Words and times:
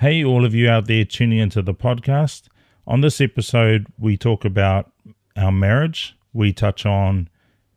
Hey, 0.00 0.24
all 0.24 0.46
of 0.46 0.54
you 0.54 0.66
out 0.66 0.86
there 0.86 1.04
tuning 1.04 1.40
into 1.40 1.60
the 1.60 1.74
podcast. 1.74 2.44
On 2.86 3.02
this 3.02 3.20
episode, 3.20 3.86
we 3.98 4.16
talk 4.16 4.46
about 4.46 4.90
our 5.36 5.52
marriage. 5.52 6.16
We 6.32 6.54
touch 6.54 6.86
on 6.86 7.28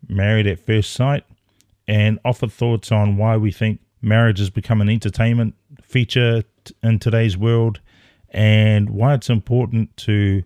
married 0.07 0.47
at 0.47 0.65
first 0.65 0.93
sight 0.93 1.25
and 1.85 2.19
offer 2.23 2.47
thoughts 2.47 2.93
on 2.93 3.17
why 3.17 3.35
we 3.35 3.51
think 3.51 3.81
marriage 4.01 4.39
has 4.39 4.49
become 4.49 4.79
an 4.79 4.87
entertainment 4.87 5.55
feature 5.81 6.43
in 6.81 6.99
today's 6.99 7.35
world 7.35 7.81
and 8.29 8.91
why 8.91 9.15
it's 9.15 9.29
important 9.29 9.97
to 9.97 10.43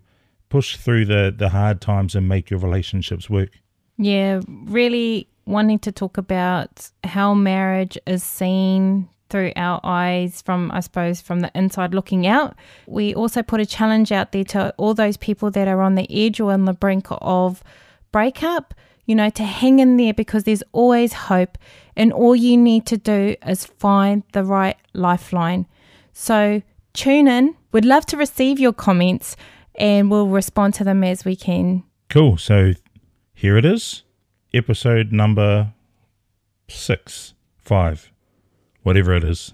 push 0.50 0.78
through 0.78 1.06
the, 1.06 1.32
the 1.38 1.50
hard 1.50 1.80
times 1.80 2.16
and 2.16 2.28
make 2.28 2.50
your 2.50 2.60
relationships 2.60 3.30
work. 3.30 3.52
Yeah, 4.00 4.42
really 4.48 5.28
wanting 5.46 5.78
to 5.78 5.92
talk 5.92 6.18
about 6.18 6.90
how 7.04 7.36
marriage 7.36 8.00
is 8.08 8.24
seen 8.24 9.10
through 9.30 9.52
our 9.56 9.80
eyes 9.84 10.42
from, 10.42 10.72
I 10.72 10.80
suppose, 10.80 11.22
from 11.22 11.42
the 11.42 11.52
inside 11.56 11.94
looking 11.94 12.26
out. 12.28 12.56
We 12.86 13.14
also 13.14 13.44
put 13.44 13.60
a 13.60 13.66
challenge 13.66 14.12
out 14.12 14.32
there 14.32 14.44
to 14.46 14.74
all 14.78 14.94
those 14.94 15.18
people 15.18 15.52
that 15.52 15.68
are 15.68 15.82
on 15.82 15.96
the 15.96 16.08
edge 16.10 16.40
or 16.40 16.52
on 16.52 16.66
the 16.66 16.74
brink 16.74 17.08
of 17.10 17.64
breakup, 18.12 18.74
you 19.06 19.16
know, 19.16 19.30
to 19.32 19.44
hang 19.44 19.80
in 19.80 19.98
there 19.98 20.14
because 20.14 20.44
there's 20.44 20.64
always 20.72 21.14
hope. 21.14 21.58
And 21.96 22.14
all 22.14 22.36
you 22.36 22.58
need 22.58 22.86
to 22.88 22.98
do 22.98 23.36
is 23.46 23.66
find 23.66 24.24
the 24.34 24.44
right 24.44 24.78
lifeline. 24.94 25.66
So 26.14 26.62
tune 26.94 27.28
in. 27.28 27.56
We'd 27.72 27.86
love 27.86 28.06
to 28.08 28.18
receive 28.18 28.60
your 28.60 28.74
comments 28.74 29.36
and 29.76 30.10
we'll 30.10 30.28
respond 30.28 30.74
to 30.76 30.84
them 30.84 31.04
as 31.04 31.26
we 31.26 31.36
can. 31.36 31.84
Cool. 32.10 32.38
So 32.38 32.74
here 33.34 33.58
it 33.58 33.66
is 33.66 34.04
episode 34.54 35.12
number 35.12 35.74
six, 36.68 37.34
five, 37.58 38.12
whatever 38.88 39.14
it 39.14 39.24
is. 39.26 39.54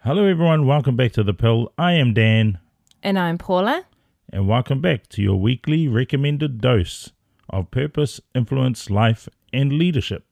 Hello, 0.00 0.26
everyone. 0.26 0.66
Welcome 0.66 0.96
back 0.96 1.12
to 1.12 1.22
The 1.22 1.32
Pill. 1.32 1.72
I 1.78 1.92
am 1.92 2.12
Dan, 2.12 2.58
And 3.00 3.16
I'm 3.16 3.38
Paula. 3.38 3.84
and 4.32 4.48
welcome 4.48 4.80
back 4.80 5.06
to 5.10 5.22
your 5.22 5.36
weekly 5.36 5.86
recommended 5.86 6.60
dose 6.60 7.12
of 7.48 7.70
purpose, 7.70 8.20
influence, 8.34 8.90
life, 8.90 9.28
and 9.52 9.74
leadership. 9.74 10.26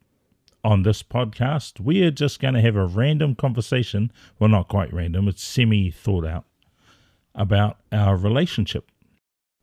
On 0.64 0.82
this 0.82 1.04
podcast, 1.04 1.78
we 1.78 2.02
are 2.02 2.10
just 2.10 2.40
going 2.40 2.54
to 2.54 2.60
have 2.60 2.74
a 2.74 2.84
random 2.84 3.36
conversation. 3.36 4.10
Well, 4.40 4.50
not 4.50 4.66
quite 4.66 4.92
random, 4.92 5.28
it's 5.28 5.44
semi 5.44 5.92
thought 5.92 6.26
out 6.26 6.44
about 7.36 7.78
our 7.92 8.16
relationship. 8.16 8.90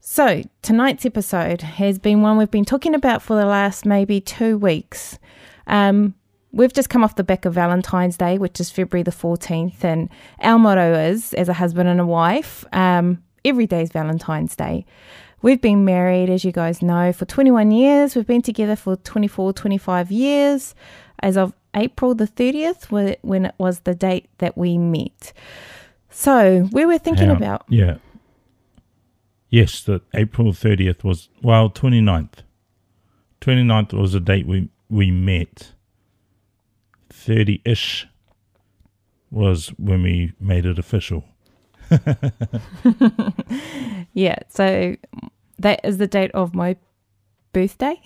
So, 0.10 0.42
tonight's 0.62 1.06
episode 1.06 1.62
has 1.62 2.00
been 2.00 2.22
one 2.22 2.38
we've 2.38 2.50
been 2.50 2.64
talking 2.64 2.96
about 2.96 3.22
for 3.22 3.36
the 3.36 3.46
last 3.46 3.86
maybe 3.86 4.22
two 4.22 4.58
weeks. 4.58 5.20
Um, 5.68 6.16
we've 6.54 6.72
just 6.72 6.90
come 6.90 7.04
off 7.04 7.18
the 7.18 7.26
back 7.26 7.44
of 7.44 7.54
Valentine's 7.54 8.16
Day, 8.16 8.38
which 8.38 8.62
is 8.62 8.72
February 8.72 9.04
the 9.04 9.12
14th, 9.12 9.84
and 9.84 10.08
our 10.40 10.58
motto 10.58 10.94
is 10.94 11.34
as 11.34 11.50
a 11.50 11.54
husband 11.54 11.90
and 11.90 12.00
a 12.00 12.06
wife, 12.06 12.64
um, 12.72 13.22
every 13.44 13.68
day 13.68 13.82
is 13.82 13.92
Valentine's 13.92 14.56
Day. 14.56 14.86
We've 15.42 15.60
been 15.60 15.84
married, 15.84 16.30
as 16.30 16.46
you 16.46 16.54
guys 16.54 16.82
know, 16.82 17.12
for 17.12 17.26
21 17.26 17.72
years. 17.72 18.16
We've 18.16 18.26
been 18.26 18.42
together 18.42 18.78
for 18.78 18.96
24, 18.96 19.52
25 19.52 20.10
years. 20.10 20.74
As 21.20 21.36
of 21.36 21.54
April 21.76 22.16
the 22.16 22.28
30th, 22.28 22.90
when 23.24 23.46
it 23.46 23.56
was 23.58 23.82
the 23.82 23.94
date 23.94 24.30
that 24.38 24.58
we 24.58 24.78
met. 24.78 25.34
So, 26.10 26.70
we 26.72 26.86
were 26.86 26.98
thinking 26.98 27.30
about 27.30 27.66
Yeah. 27.68 27.98
Yes, 29.50 29.82
that 29.84 30.02
April 30.14 30.52
30th 30.52 31.04
was, 31.04 31.30
well, 31.42 31.70
29th. 31.70 32.40
29th 33.42 33.94
was 33.94 34.14
the 34.14 34.20
date 34.20 34.46
we, 34.46 34.70
we 34.90 35.12
met. 35.12 35.74
30 37.10 37.62
ish 37.66 38.08
was 39.32 39.70
when 39.78 40.04
we 40.04 40.34
made 40.40 40.66
it 40.66 40.80
official. 40.80 41.24
Yeah, 44.18 44.38
so 44.50 44.96
that 45.60 45.82
is 45.84 46.00
the 46.00 46.08
date 46.08 46.32
of 46.32 46.56
my 46.56 46.76
birthday. 47.54 48.02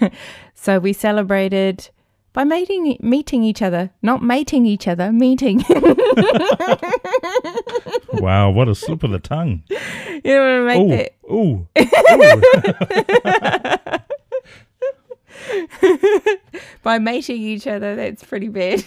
so 0.56 0.80
we 0.80 0.92
celebrated 0.92 1.88
by 2.32 2.44
mating 2.44 2.96
meeting 3.00 3.44
each 3.44 3.60
other, 3.60 3.90
not 4.00 4.22
mating 4.22 4.64
each 4.64 4.88
other, 4.88 5.12
meeting. 5.12 5.58
wow, 8.14 8.50
what 8.50 8.68
a 8.68 8.74
slip 8.74 9.02
of 9.02 9.10
the 9.10 9.18
tongue. 9.22 9.62
you 9.68 9.78
know 10.24 10.64
what 10.64 10.72
I 10.72 10.78
make 10.78 11.14
Oh, 11.28 11.66
that 11.74 11.92
oh, 13.98 13.98
by 16.82 16.98
mating 16.98 17.42
each 17.42 17.66
other. 17.66 17.94
That's 17.96 18.24
pretty 18.24 18.48
bad. 18.48 18.80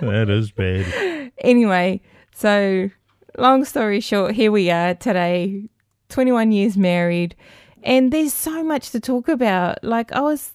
that 0.00 0.28
is 0.28 0.50
bad. 0.50 1.32
anyway, 1.38 2.02
so 2.34 2.90
long 3.38 3.64
story 3.64 4.00
short, 4.00 4.34
here 4.34 4.52
we 4.52 4.70
are 4.70 4.94
today, 4.94 5.68
21 6.10 6.52
years 6.52 6.76
married, 6.76 7.34
and 7.82 8.12
there's 8.12 8.34
so 8.34 8.62
much 8.62 8.90
to 8.90 9.00
talk 9.00 9.28
about. 9.28 9.82
Like 9.82 10.12
I 10.12 10.20
was 10.20 10.52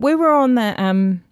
we 0.00 0.14
were 0.14 0.32
on 0.32 0.54
the 0.56 0.82
um 0.82 1.22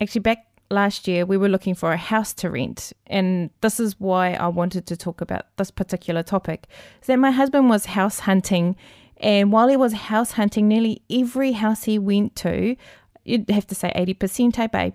actually 0.00 0.20
back 0.20 0.46
last 0.70 1.08
year 1.08 1.24
we 1.24 1.36
were 1.36 1.48
looking 1.48 1.74
for 1.74 1.92
a 1.92 1.96
house 1.96 2.32
to 2.34 2.50
rent 2.50 2.92
and 3.06 3.50
this 3.60 3.80
is 3.80 3.98
why 3.98 4.34
I 4.34 4.48
wanted 4.48 4.86
to 4.86 4.96
talk 4.96 5.20
about 5.20 5.46
this 5.56 5.70
particular 5.70 6.22
topic. 6.22 6.66
Is 7.00 7.06
that 7.08 7.16
my 7.18 7.30
husband 7.30 7.68
was 7.68 7.86
house 7.86 8.20
hunting 8.20 8.76
and 9.16 9.50
while 9.52 9.68
he 9.68 9.76
was 9.76 9.92
house 9.92 10.32
hunting 10.32 10.68
nearly 10.68 11.02
every 11.10 11.52
house 11.52 11.84
he 11.84 11.98
went 11.98 12.36
to, 12.36 12.76
you'd 13.24 13.50
have 13.50 13.66
to 13.66 13.74
say 13.74 13.92
80%, 13.96 14.56
hey 14.56 14.66
babe, 14.66 14.94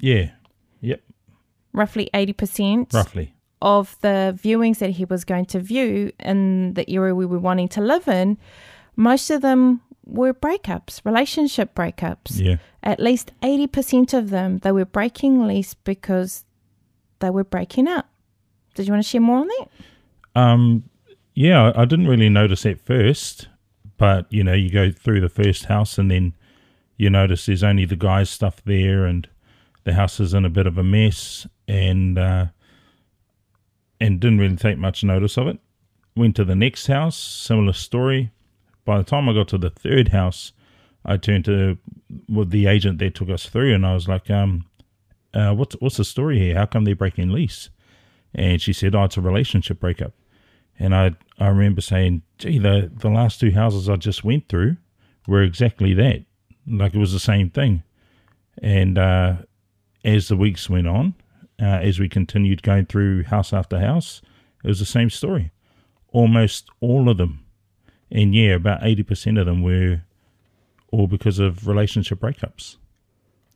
Yeah. 0.00 0.30
Yep. 0.80 1.00
roughly 1.72 2.08
80%. 2.14 2.92
Roughly. 2.94 3.34
of 3.62 3.96
the 4.00 4.38
viewings 4.42 4.78
that 4.78 4.90
he 4.90 5.04
was 5.04 5.24
going 5.24 5.44
to 5.46 5.60
view 5.60 6.10
in 6.20 6.72
the 6.74 6.88
area 6.88 7.14
we 7.14 7.26
were 7.26 7.38
wanting 7.38 7.68
to 7.68 7.80
live 7.82 8.08
in, 8.08 8.38
most 8.96 9.28
of 9.30 9.42
them 9.42 9.82
were 10.10 10.34
breakups, 10.34 11.00
relationship 11.04 11.74
breakups. 11.74 12.40
Yeah. 12.40 12.56
At 12.82 13.00
least 13.00 13.32
80% 13.42 14.14
of 14.14 14.30
them, 14.30 14.58
they 14.58 14.72
were 14.72 14.84
breaking 14.84 15.46
lease 15.46 15.74
because 15.74 16.44
they 17.20 17.30
were 17.30 17.44
breaking 17.44 17.88
up. 17.88 18.08
Did 18.74 18.86
you 18.86 18.92
want 18.92 19.04
to 19.04 19.08
share 19.08 19.20
more 19.20 19.38
on 19.38 19.48
that? 19.48 19.68
Um, 20.34 20.84
yeah, 21.34 21.70
I 21.70 21.82
I 21.82 21.84
didn't 21.84 22.06
really 22.06 22.28
notice 22.28 22.64
at 22.66 22.80
first, 22.80 23.48
but 23.98 24.26
you 24.32 24.44
know, 24.44 24.52
you 24.52 24.70
go 24.70 24.90
through 24.90 25.20
the 25.20 25.28
first 25.28 25.64
house 25.64 25.98
and 25.98 26.10
then 26.10 26.34
you 26.96 27.08
notice 27.08 27.46
there's 27.46 27.62
only 27.62 27.86
the 27.86 27.96
guy's 27.96 28.28
stuff 28.28 28.62
there, 28.64 29.06
and 29.06 29.26
the 29.84 29.94
house 29.94 30.20
is 30.20 30.34
in 30.34 30.44
a 30.44 30.50
bit 30.50 30.66
of 30.66 30.76
a 30.76 30.84
mess, 30.84 31.46
and 31.66 32.18
uh, 32.18 32.46
and 33.98 34.20
didn't 34.20 34.38
really 34.38 34.56
take 34.56 34.76
much 34.76 35.02
notice 35.02 35.38
of 35.38 35.46
it. 35.46 35.58
Went 36.14 36.36
to 36.36 36.44
the 36.44 36.54
next 36.54 36.88
house, 36.88 37.16
similar 37.16 37.72
story. 37.72 38.32
By 38.84 38.98
the 38.98 39.04
time 39.04 39.28
I 39.28 39.34
got 39.34 39.48
to 39.48 39.58
the 39.58 39.70
third 39.70 40.08
house, 40.08 40.52
I 41.04 41.16
turned 41.16 41.44
to 41.46 41.78
the 42.28 42.66
agent 42.66 42.98
that 42.98 43.14
took 43.14 43.30
us 43.30 43.46
through, 43.46 43.74
and 43.74 43.86
I 43.86 43.94
was 43.94 44.08
like, 44.08 44.30
um, 44.30 44.66
uh, 45.32 45.54
what's 45.54 45.76
what's 45.80 45.96
the 45.96 46.04
story 46.04 46.38
here? 46.38 46.56
How 46.56 46.66
come 46.66 46.84
they're 46.84 46.96
breaking 46.96 47.30
lease? 47.30 47.70
And 48.34 48.60
she 48.60 48.72
said, 48.72 48.94
oh, 48.94 49.04
it's 49.04 49.16
a 49.16 49.20
relationship 49.20 49.80
breakup. 49.80 50.12
And 50.78 50.94
I 50.94 51.12
I 51.38 51.48
remember 51.48 51.80
saying, 51.80 52.22
gee, 52.38 52.58
the, 52.58 52.90
the 52.94 53.08
last 53.08 53.40
two 53.40 53.50
houses 53.50 53.88
I 53.88 53.96
just 53.96 54.24
went 54.24 54.48
through 54.48 54.76
were 55.26 55.42
exactly 55.42 55.94
that. 55.94 56.24
Like 56.66 56.94
it 56.94 56.98
was 56.98 57.12
the 57.12 57.18
same 57.18 57.50
thing. 57.50 57.82
And 58.62 58.98
uh, 58.98 59.36
as 60.04 60.28
the 60.28 60.36
weeks 60.36 60.68
went 60.68 60.86
on, 60.86 61.14
uh, 61.60 61.64
as 61.64 61.98
we 61.98 62.08
continued 62.08 62.62
going 62.62 62.86
through 62.86 63.24
house 63.24 63.52
after 63.52 63.78
house, 63.78 64.22
it 64.62 64.68
was 64.68 64.78
the 64.78 64.86
same 64.86 65.10
story. 65.10 65.50
Almost 66.12 66.68
all 66.80 67.08
of 67.08 67.16
them. 67.16 67.44
And 68.10 68.34
yeah, 68.34 68.54
about 68.54 68.80
80% 68.82 69.38
of 69.38 69.46
them 69.46 69.62
were 69.62 70.02
all 70.90 71.06
because 71.06 71.38
of 71.38 71.66
relationship 71.66 72.18
breakups. 72.20 72.76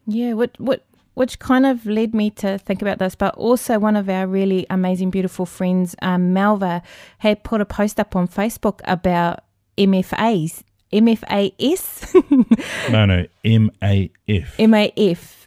Yeah, 0.07 0.35
what 0.35 0.59
what 0.59 0.85
which 1.15 1.39
kind 1.39 1.65
of 1.65 1.87
led 1.87 2.15
me 2.15 2.29
to 2.29 2.59
think 2.59 2.83
about 2.83 2.99
this, 2.99 3.15
but 3.15 3.35
also 3.37 3.79
one 3.79 3.97
of 3.97 4.09
our 4.09 4.27
really 4.27 4.67
amazing, 4.69 5.11
beautiful 5.11 5.47
friends, 5.47 5.95
um, 6.03 6.33
Malva, 6.33 6.83
had 7.19 7.43
put 7.45 7.61
a 7.61 7.65
post 7.65 8.01
up 8.01 8.17
on 8.17 8.27
Facebook 8.27 8.81
about 8.85 9.45
MFAs, 9.79 10.63
MFAS, 10.93 12.91
No, 12.91 13.07
no, 13.07 13.27
M 13.45 13.71
A 13.83 14.11
F. 14.29 14.57
MAF, 14.59 15.47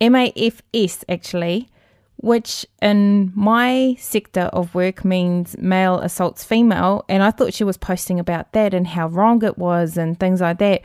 MAFS 0.00 1.04
actually, 1.08 1.68
which 2.18 2.66
in 2.82 3.32
my 3.34 3.96
sector 3.98 4.42
of 4.52 4.74
work 4.74 5.04
means 5.04 5.56
male 5.58 6.00
assaults 6.00 6.44
female. 6.44 7.04
And 7.08 7.22
I 7.22 7.30
thought 7.30 7.54
she 7.54 7.64
was 7.64 7.76
posting 7.76 8.18
about 8.18 8.52
that 8.52 8.74
and 8.74 8.86
how 8.86 9.08
wrong 9.08 9.44
it 9.44 9.56
was 9.56 9.96
and 9.96 10.18
things 10.18 10.40
like 10.40 10.58
that. 10.58 10.82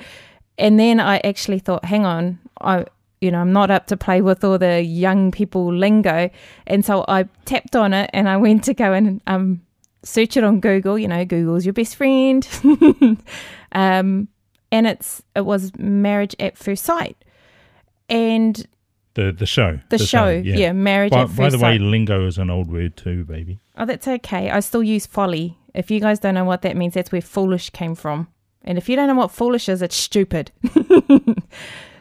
And 0.59 0.79
then 0.79 0.99
I 0.99 1.17
actually 1.23 1.59
thought, 1.59 1.85
hang 1.85 2.05
on, 2.05 2.39
I 2.61 2.85
you 3.19 3.31
know, 3.31 3.39
I'm 3.39 3.53
not 3.53 3.71
up 3.71 3.87
to 3.87 3.95
play 3.95 4.21
with 4.21 4.43
all 4.43 4.57
the 4.57 4.81
young 4.81 5.31
people 5.31 5.73
lingo. 5.73 6.29
And 6.67 6.83
so 6.83 7.05
I 7.07 7.23
tapped 7.45 7.73
on 7.73 7.93
it 7.93 8.09
and 8.13 8.27
I 8.27 8.35
went 8.35 8.65
to 8.65 8.73
go 8.73 8.91
and 8.91 9.21
um, 9.27 9.61
search 10.03 10.35
it 10.35 10.43
on 10.43 10.59
Google. 10.59 10.99
You 10.99 11.07
know, 11.07 11.23
Google's 11.23 11.65
your 11.65 11.71
best 11.71 11.95
friend. 11.95 12.45
um, 13.71 14.27
and 14.73 14.87
it's 14.87 15.23
it 15.35 15.45
was 15.45 15.71
marriage 15.77 16.35
at 16.37 16.57
first 16.57 16.83
sight. 16.83 17.15
and 18.09 18.67
The 19.15 19.31
the 19.31 19.45
show. 19.45 19.79
the, 19.89 19.99
show, 19.99 20.29
yeah. 20.29 20.71
marriage 20.71 21.11
By, 21.11 21.25
by 21.25 21.49
the 21.49 21.57
way, 21.57 21.77
sight. 21.77 21.81
lingo 21.81 22.25
is 22.25 22.39
an 22.39 22.49
old 22.49 22.71
word 22.71 22.97
too, 22.97 23.23
baby. 23.23 23.59
Oh, 23.77 23.85
that's 23.85 24.07
okay. 24.07 24.49
I 24.49 24.59
still 24.59 24.83
use 24.83 25.05
folly. 25.05 25.57
If 25.75 25.91
you 25.91 25.99
guys 25.99 26.19
don't 26.19 26.33
know 26.33 26.45
what 26.45 26.63
that 26.63 26.75
means, 26.75 26.95
that's 26.95 27.11
where 27.11 27.21
foolish 27.21 27.69
came 27.69 27.93
from. 27.95 28.27
And 28.63 28.77
if 28.77 28.89
you 28.89 28.95
don't 28.95 29.07
know 29.07 29.15
what 29.15 29.31
foolish 29.31 29.69
is, 29.69 29.81
it's 29.81 29.95
stupid. 29.95 30.51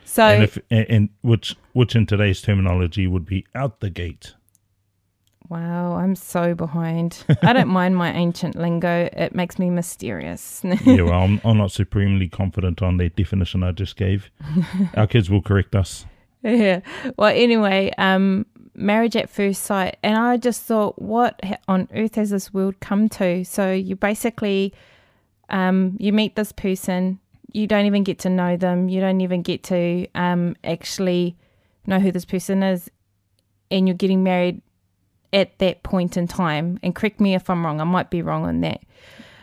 so 0.04 0.24
and 0.24 0.44
if 0.44 0.58
and, 0.70 0.86
and 0.88 1.08
which 1.20 1.56
which 1.72 1.94
in 1.94 2.06
today's 2.06 2.40
terminology 2.40 3.06
would 3.06 3.26
be 3.26 3.46
out 3.54 3.80
the 3.80 3.90
gate. 3.90 4.34
Wow, 5.48 5.96
I'm 5.96 6.14
so 6.14 6.54
behind. 6.54 7.24
I 7.42 7.52
don't 7.52 7.68
mind 7.80 7.94
my 7.94 8.10
ancient 8.10 8.56
lingo. 8.56 9.10
It 9.12 9.34
makes 9.34 9.58
me 9.58 9.68
mysterious. 9.68 10.62
yeah, 10.64 11.02
well, 11.02 11.12
I'm, 11.24 11.42
I'm 11.44 11.58
not 11.58 11.72
supremely 11.72 12.28
confident 12.28 12.80
on 12.80 12.96
the 12.96 13.10
definition 13.10 13.62
I 13.62 13.72
just 13.72 13.96
gave. 13.96 14.30
Our 14.96 15.06
kids 15.06 15.28
will 15.28 15.42
correct 15.42 15.74
us. 15.74 16.06
Yeah. 16.42 16.80
Well, 17.16 17.32
anyway, 17.34 17.92
um, 17.98 18.46
marriage 18.74 19.16
at 19.16 19.30
first 19.30 19.62
sight, 19.62 19.96
and 20.02 20.16
I 20.16 20.36
just 20.36 20.62
thought, 20.62 21.00
what 21.00 21.40
on 21.68 21.88
earth 21.94 22.14
has 22.16 22.30
this 22.30 22.52
world 22.52 22.80
come 22.80 23.08
to? 23.10 23.44
So 23.44 23.72
you 23.72 23.96
basically, 23.96 24.72
um, 25.50 25.96
you 25.98 26.12
meet 26.12 26.36
this 26.36 26.52
person, 26.52 27.20
you 27.52 27.66
don't 27.66 27.86
even 27.86 28.02
get 28.02 28.18
to 28.20 28.30
know 28.30 28.56
them, 28.56 28.88
you 28.88 29.00
don't 29.00 29.20
even 29.20 29.42
get 29.42 29.62
to 29.64 30.06
um 30.14 30.56
actually 30.64 31.36
know 31.86 31.98
who 31.98 32.12
this 32.12 32.24
person 32.24 32.62
is, 32.62 32.90
and 33.70 33.86
you're 33.86 33.96
getting 33.96 34.22
married 34.22 34.62
at 35.32 35.58
that 35.58 35.82
point 35.82 36.16
in 36.16 36.28
time. 36.28 36.78
And 36.82 36.94
correct 36.94 37.20
me 37.20 37.34
if 37.34 37.48
I'm 37.48 37.64
wrong. 37.64 37.80
I 37.80 37.84
might 37.84 38.10
be 38.10 38.22
wrong 38.22 38.44
on 38.44 38.60
that. 38.60 38.82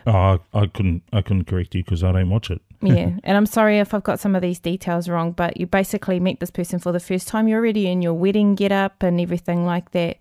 Oh, 0.06 0.12
I, 0.12 0.38
I 0.54 0.66
couldn't 0.66 1.02
I 1.12 1.22
couldn't 1.22 1.44
correct 1.44 1.74
you 1.74 1.84
because 1.84 2.02
I 2.02 2.12
don't 2.12 2.30
watch 2.30 2.50
it. 2.50 2.60
Yeah, 2.82 3.18
and 3.24 3.36
I'm 3.36 3.46
sorry 3.46 3.78
if 3.78 3.92
I've 3.92 4.02
got 4.02 4.20
some 4.20 4.34
of 4.34 4.42
these 4.42 4.58
details 4.58 5.08
wrong, 5.08 5.32
but 5.32 5.58
you 5.58 5.66
basically 5.66 6.18
meet 6.18 6.40
this 6.40 6.50
person 6.50 6.78
for 6.78 6.92
the 6.92 7.00
first 7.00 7.28
time. 7.28 7.46
You're 7.46 7.60
already 7.60 7.86
in 7.86 8.00
your 8.00 8.14
wedding 8.14 8.54
get 8.54 8.72
up 8.72 9.02
and 9.02 9.20
everything 9.20 9.66
like 9.66 9.90
that. 9.90 10.18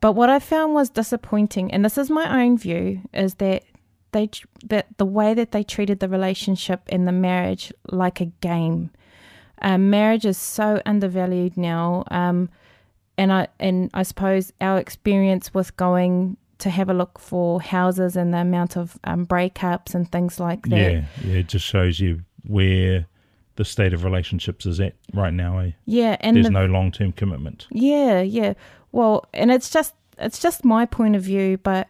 But 0.00 0.12
what 0.12 0.30
I 0.30 0.38
found 0.38 0.74
was 0.74 0.90
disappointing, 0.90 1.72
and 1.72 1.84
this 1.84 1.98
is 1.98 2.08
my 2.08 2.42
own 2.42 2.56
view, 2.56 3.02
is 3.12 3.34
that 3.34 3.64
they 4.12 4.30
that 4.64 4.86
the 4.96 5.04
way 5.04 5.34
that 5.34 5.52
they 5.52 5.62
treated 5.62 6.00
the 6.00 6.08
relationship 6.08 6.82
and 6.88 7.06
the 7.06 7.12
marriage 7.12 7.72
like 7.90 8.20
a 8.20 8.26
game. 8.26 8.90
Um, 9.60 9.90
marriage 9.90 10.24
is 10.24 10.38
so 10.38 10.80
undervalued 10.86 11.56
now, 11.56 12.04
um, 12.12 12.48
and 13.16 13.32
I 13.32 13.48
and 13.58 13.90
I 13.92 14.04
suppose 14.04 14.52
our 14.60 14.78
experience 14.78 15.52
with 15.52 15.76
going 15.76 16.36
to 16.58 16.70
have 16.70 16.88
a 16.90 16.94
look 16.94 17.18
for 17.18 17.60
houses 17.60 18.16
and 18.16 18.34
the 18.34 18.38
amount 18.38 18.76
of 18.76 18.98
um, 19.04 19.26
breakups 19.26 19.94
and 19.94 20.10
things 20.10 20.40
like 20.40 20.62
that. 20.68 20.76
Yeah, 20.76 21.04
yeah, 21.24 21.34
it 21.34 21.48
just 21.48 21.64
shows 21.64 22.00
you 22.00 22.22
where 22.46 23.06
the 23.56 23.64
state 23.64 23.92
of 23.92 24.04
relationships 24.04 24.66
is 24.66 24.80
at 24.80 24.94
right 25.14 25.32
now. 25.32 25.58
Eh? 25.58 25.72
Yeah, 25.84 26.16
and 26.20 26.36
There's 26.36 26.46
the, 26.46 26.52
no 26.52 26.66
long 26.66 26.92
term 26.92 27.12
commitment. 27.12 27.66
yeah, 27.70 28.20
yeah. 28.20 28.54
Well, 28.92 29.26
and 29.34 29.50
it's 29.50 29.70
just 29.70 29.94
it's 30.18 30.38
just 30.40 30.64
my 30.64 30.86
point 30.86 31.14
of 31.16 31.22
view, 31.22 31.58
but 31.58 31.88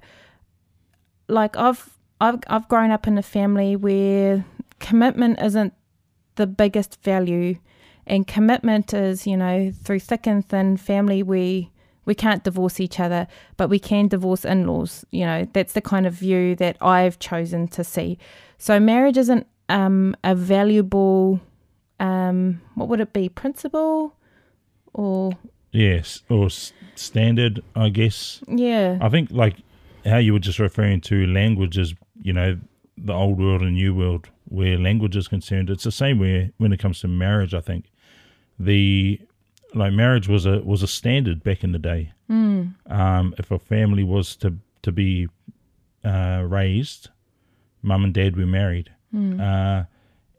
like 1.29 1.57
I've 1.57 1.89
I've 2.21 2.41
I've 2.49 2.69
grown 2.69 2.91
up 2.91 3.07
in 3.07 3.17
a 3.19 3.23
family 3.23 3.77
where 3.77 4.45
commitment 4.81 5.41
isn't 5.43 5.73
the 6.37 6.47
biggest 6.47 7.03
value, 7.03 7.57
and 8.07 8.27
commitment 8.27 8.93
is 8.93 9.27
you 9.27 9.37
know 9.37 9.73
through 9.85 10.01
thick 10.01 10.27
and 10.27 10.47
thin 10.47 10.77
family 10.77 11.23
we 11.23 11.71
we 12.09 12.15
can't 12.15 12.43
divorce 12.43 12.81
each 12.81 12.99
other, 12.99 13.29
but 13.57 13.69
we 13.71 13.79
can 13.79 14.09
divorce 14.09 14.45
in 14.45 14.67
laws. 14.67 15.05
You 15.13 15.25
know 15.27 15.47
that's 15.53 15.75
the 15.75 15.81
kind 15.93 16.07
of 16.07 16.15
view 16.15 16.57
that 16.57 16.77
I've 16.81 17.19
chosen 17.21 17.69
to 17.69 17.85
see. 17.85 18.19
So 18.59 18.81
marriage 18.81 19.17
isn't 19.19 19.47
um, 19.69 20.17
a 20.25 20.35
valuable 20.35 21.41
um, 22.01 22.61
what 22.75 22.89
would 22.89 23.01
it 23.01 23.13
be 23.13 23.29
principle 23.29 24.15
or 24.95 25.33
Yes, 25.71 26.23
or 26.31 26.47
s- 26.47 26.73
standard, 26.95 27.61
I 27.77 27.91
guess. 27.91 28.41
yeah 28.49 28.99
I 29.01 29.09
think 29.11 29.31
like 29.31 29.57
how 30.05 30.17
you 30.19 30.33
were 30.33 30.39
just 30.39 30.59
referring 30.59 31.01
to 31.03 31.27
language 31.27 31.77
is, 31.77 31.95
you 32.23 32.33
know, 32.33 32.59
the 32.97 33.13
old 33.13 33.39
world 33.39 33.63
and 33.63 33.75
new 33.75 33.95
world 33.95 34.29
where 34.47 34.79
language 34.79 35.15
is 35.17 35.29
concerned. 35.29 35.69
It's 35.71 35.85
the 35.85 35.93
same 35.93 36.19
way 36.19 36.53
when 36.57 36.73
it 36.73 36.79
comes 36.81 37.01
to 37.01 37.09
marriage. 37.09 37.53
I 37.53 37.61
think 37.61 37.85
the 38.59 39.21
like 39.75 39.93
marriage 39.93 40.29
was 40.29 40.47
a 40.47 40.61
was 40.61 40.83
a 40.83 40.87
standard 40.89 41.43
back 41.43 41.63
in 41.65 41.73
the 41.73 41.79
day. 41.79 42.13
Mm. 42.31 42.75
Um, 42.91 43.35
if 43.39 43.51
a 43.51 43.59
family 43.59 44.05
was 44.05 44.37
to 44.37 44.55
to 44.83 44.93
be 44.93 45.29
uh, 46.05 46.45
raised, 46.47 47.11
mum 47.83 48.05
and 48.05 48.15
dad 48.15 48.37
were 48.37 48.47
married, 48.47 48.91
Mm. 49.15 49.41
uh, 49.41 49.85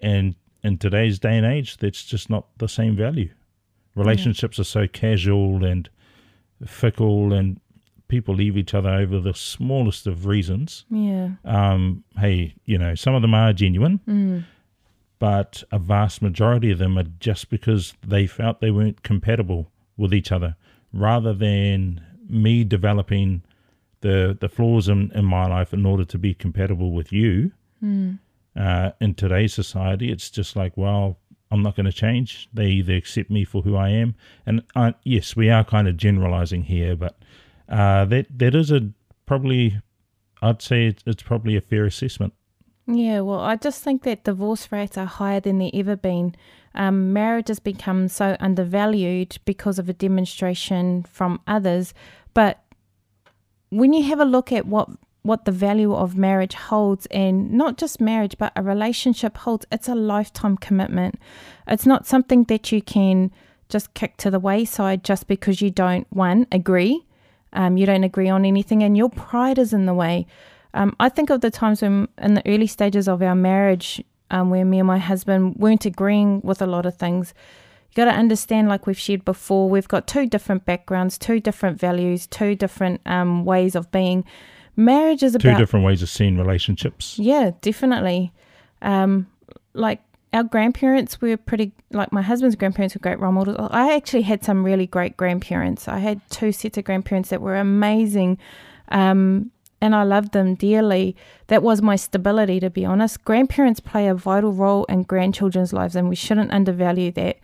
and 0.02 0.36
in 0.64 0.78
today's 0.78 1.20
day 1.20 1.36
and 1.38 1.46
age, 1.46 1.78
that's 1.78 2.04
just 2.04 2.30
not 2.30 2.46
the 2.58 2.68
same 2.68 2.96
value. 2.96 3.30
Relationships 3.96 4.60
are 4.60 4.64
so 4.66 4.88
casual 4.88 5.64
and 5.66 5.90
fickle, 6.66 7.34
and 7.34 7.60
people 8.08 8.34
leave 8.36 8.58
each 8.58 8.74
other 8.74 8.90
over 8.90 9.20
the 9.20 9.34
smallest 9.34 10.08
of 10.08 10.26
reasons. 10.26 10.86
Yeah. 10.90 11.30
Um, 11.46 12.04
hey, 12.18 12.54
you 12.66 12.78
know, 12.78 12.96
some 12.96 13.14
of 13.16 13.22
them 13.22 13.34
are 13.34 13.54
genuine, 13.54 14.00
Mm. 14.08 14.44
But 15.20 15.64
a 15.72 15.78
vast 15.78 16.22
majority 16.22 16.72
of 16.72 16.80
them 16.80 16.98
are 16.98 17.06
just 17.20 17.50
because 17.50 17.94
they 18.08 18.26
felt 18.26 18.60
they 18.60 18.72
weren't 18.72 19.04
compatible 19.04 19.72
with 19.98 20.14
each 20.14 20.32
other, 20.32 20.56
rather 20.94 21.34
than 21.34 22.02
me 22.28 22.64
developing 22.64 23.44
the 24.02 24.38
the 24.40 24.50
flaws 24.50 24.88
in, 24.88 25.12
in 25.14 25.26
my 25.26 25.46
life 25.48 25.74
in 25.74 25.86
order 25.86 26.06
to 26.06 26.18
be 26.18 26.34
compatible 26.34 26.92
with 26.94 27.12
you. 27.12 27.52
Mm. 27.84 28.20
Uh, 28.56 28.92
in 29.00 29.14
today's 29.14 29.54
society, 29.54 30.12
it's 30.12 30.30
just 30.30 30.56
like, 30.56 30.76
well, 30.76 31.18
I'm 31.52 31.62
not 31.62 31.76
going 31.76 31.86
to 31.86 31.94
change. 31.94 32.50
They 32.54 32.68
either 32.68 32.96
accept 32.96 33.30
me 33.30 33.46
for 33.46 33.62
who 33.62 33.76
I 33.76 33.90
am, 33.90 34.16
and 34.46 34.64
uh, 34.76 34.94
yes, 35.04 35.36
we 35.36 35.50
are 35.50 35.64
kind 35.64 35.88
of 35.88 35.98
generalizing 35.98 36.64
here, 36.64 36.96
but 36.96 37.18
uh, 37.68 38.06
that 38.06 38.28
that 38.38 38.56
is 38.56 38.72
a 38.72 38.90
probably, 39.26 39.80
I'd 40.42 40.62
say 40.62 40.88
it's, 40.88 41.04
it's 41.06 41.24
probably 41.24 41.56
a 41.56 41.62
fair 41.62 41.86
assessment. 41.86 42.34
Yeah, 42.92 43.20
well, 43.22 43.40
I 43.40 43.56
just 43.56 43.84
think 43.84 44.02
that 44.04 44.24
divorce 44.24 44.72
rates 44.72 44.98
are 44.98 45.06
higher 45.06 45.40
than 45.40 45.60
they've 45.60 45.72
ever 45.76 45.96
been. 45.96 46.36
Um, 46.74 47.14
marriage 47.14 47.50
has 47.50 47.60
become 47.60 48.08
so 48.08 48.36
undervalued 48.40 49.38
because 49.46 49.78
of 49.78 49.90
a 49.90 49.94
demonstration 49.94 51.04
from 51.04 51.40
others. 51.46 51.94
But 52.34 52.64
when 53.70 53.94
you 53.94 54.04
have 54.06 54.20
a 54.20 54.26
look 54.26 54.52
at 54.52 54.66
what 54.66 54.90
what 55.22 55.44
the 55.46 55.52
value 55.52 55.94
of 55.94 56.18
marriage 56.18 56.56
holds, 56.56 57.06
and 57.08 57.52
not 57.52 57.78
just 57.78 58.00
marriage, 58.00 58.36
but 58.40 58.54
a 58.56 58.64
relationship 58.64 59.38
holds, 59.38 59.66
it's 59.72 59.90
a 59.90 59.94
lifetime 59.94 60.58
commitment. 60.58 61.20
It's 61.68 61.86
not 61.86 62.08
something 62.08 62.46
that 62.46 62.72
you 62.72 62.82
can 62.82 63.32
just 63.68 63.94
kick 63.94 64.16
to 64.18 64.32
the 64.32 64.40
wayside 64.40 65.04
just 65.04 65.28
because 65.28 65.62
you 65.62 65.70
don't 65.70 66.08
one 66.10 66.48
agree, 66.52 67.06
um, 67.52 67.78
you 67.78 67.86
don't 67.86 68.06
agree 68.06 68.30
on 68.30 68.46
anything, 68.46 68.82
and 68.82 68.98
your 68.98 69.10
pride 69.10 69.60
is 69.60 69.74
in 69.74 69.86
the 69.86 69.94
way. 69.94 70.26
Um, 70.74 70.96
I 71.00 71.10
think 71.10 71.30
of 71.30 71.42
the 71.42 71.50
times 71.52 71.82
when, 71.82 72.08
in 72.20 72.36
the 72.36 72.48
early 72.48 72.68
stages 72.68 73.08
of 73.08 73.22
our 73.22 73.36
marriage, 73.36 74.04
um, 74.32 74.50
where 74.50 74.66
me 74.66 74.80
and 74.80 74.88
my 74.88 75.00
husband 75.00 75.56
weren't 75.58 75.86
agreeing 75.86 76.42
with 76.42 76.62
a 76.62 76.68
lot 76.68 76.86
of 76.86 76.96
things. 76.96 77.34
You 77.90 77.96
got 77.96 78.12
to 78.12 78.18
understand, 78.18 78.68
like 78.70 78.86
we've 78.86 79.00
shared 79.00 79.26
before, 79.26 79.68
we've 79.68 79.88
got 79.88 80.06
two 80.08 80.28
different 80.28 80.66
backgrounds, 80.66 81.18
two 81.18 81.40
different 81.40 81.80
values, 81.80 82.28
two 82.28 82.54
different 82.54 83.02
um, 83.08 83.46
ways 83.46 83.76
of 83.76 83.92
being. 83.92 84.24
Marriage 84.76 85.24
is 85.24 85.34
about 85.34 85.54
Two 85.54 85.58
different 85.58 85.86
ways 85.86 86.04
of 86.04 86.10
seeing 86.10 86.38
relationships. 86.38 87.18
yeah, 87.18 87.52
definitely. 87.62 88.32
Um, 88.84 89.28
like 89.74 90.02
our 90.32 90.44
grandparents 90.44 91.20
were 91.20 91.36
pretty, 91.36 91.72
like 91.92 92.14
my 92.14 92.22
husband's 92.22 92.56
grandparents 92.56 92.94
were 92.94 93.00
great 93.00 93.20
role 93.20 93.32
models. 93.32 93.58
I 93.72 93.96
actually 93.96 94.22
had 94.22 94.46
some 94.46 94.64
really 94.64 94.86
great 94.86 95.18
grandparents. 95.18 95.88
I 95.88 95.98
had 95.98 96.22
two 96.30 96.52
sets 96.52 96.78
of 96.78 96.84
grandparents 96.84 97.30
that 97.30 97.42
were 97.42 97.56
amazing. 97.56 98.38
Um, 98.90 99.52
and 99.82 99.96
I 99.96 100.04
loved 100.04 100.34
them 100.34 100.56
dearly. 100.56 101.16
That 101.48 101.64
was 101.64 101.82
my 101.82 101.96
stability, 101.96 102.60
to 102.60 102.70
be 102.70 102.86
honest. 102.86 103.24
Grandparents 103.24 103.80
play 103.80 104.08
a 104.08 104.14
vital 104.16 104.52
role 104.52 104.86
in 104.86 105.04
grandchildren's 105.04 105.74
lives, 105.74 105.96
and 105.96 106.10
we 106.10 106.16
shouldn't 106.16 106.52
undervalue 106.52 107.12
that. 107.14 107.40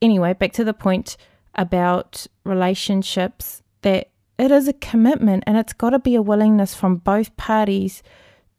Anyway, 0.00 0.32
back 0.32 0.52
to 0.52 0.64
the 0.64 0.74
point 0.74 1.16
about 1.54 2.26
relationships 2.44 3.62
that 3.82 4.10
it 4.38 4.50
is 4.50 4.66
a 4.66 4.72
commitment 4.72 5.44
and 5.46 5.56
it's 5.56 5.72
got 5.72 5.90
to 5.90 5.98
be 5.98 6.14
a 6.14 6.22
willingness 6.22 6.74
from 6.74 6.96
both 6.96 7.36
parties 7.36 8.02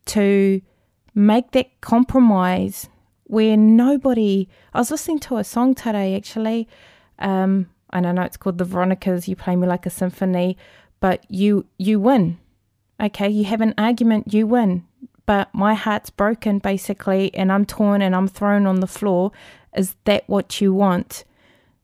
to 0.06 0.62
make 1.14 1.52
that 1.52 1.82
compromise 1.82 2.88
where 3.26 3.58
nobody. 3.58 4.48
I 4.74 4.80
was 4.80 4.92
listening 4.92 5.20
to 5.20 5.38
a 5.38 5.44
song 5.44 5.76
today 5.76 6.16
actually, 6.16 6.68
um, 7.20 7.70
and 7.92 8.08
I 8.08 8.12
know 8.12 8.22
it's 8.22 8.38
called 8.38 8.58
the 8.58 8.66
Veronicas. 8.66 9.28
You 9.28 9.36
play 9.36 9.56
me 9.56 9.68
like 9.68 9.86
a 9.86 9.90
symphony, 9.90 10.58
but 11.00 11.26
you 11.30 11.66
you 11.78 12.00
win. 12.00 12.38
Okay, 13.02 13.30
you 13.30 13.44
have 13.46 13.62
an 13.62 13.74
argument, 13.78 14.34
you 14.34 14.48
win, 14.48 14.86
but 15.26 15.54
my 15.54 15.74
heart's 15.74 16.10
broken 16.10 16.60
basically, 16.60 17.34
and 17.34 17.52
I'm 17.52 17.66
torn 17.66 18.02
and 18.02 18.16
I'm 18.16 18.28
thrown 18.28 18.66
on 18.66 18.80
the 18.80 18.88
floor. 18.88 19.32
Is 19.76 19.96
that 20.06 20.24
what 20.28 20.62
you 20.62 20.74
want? 20.74 21.26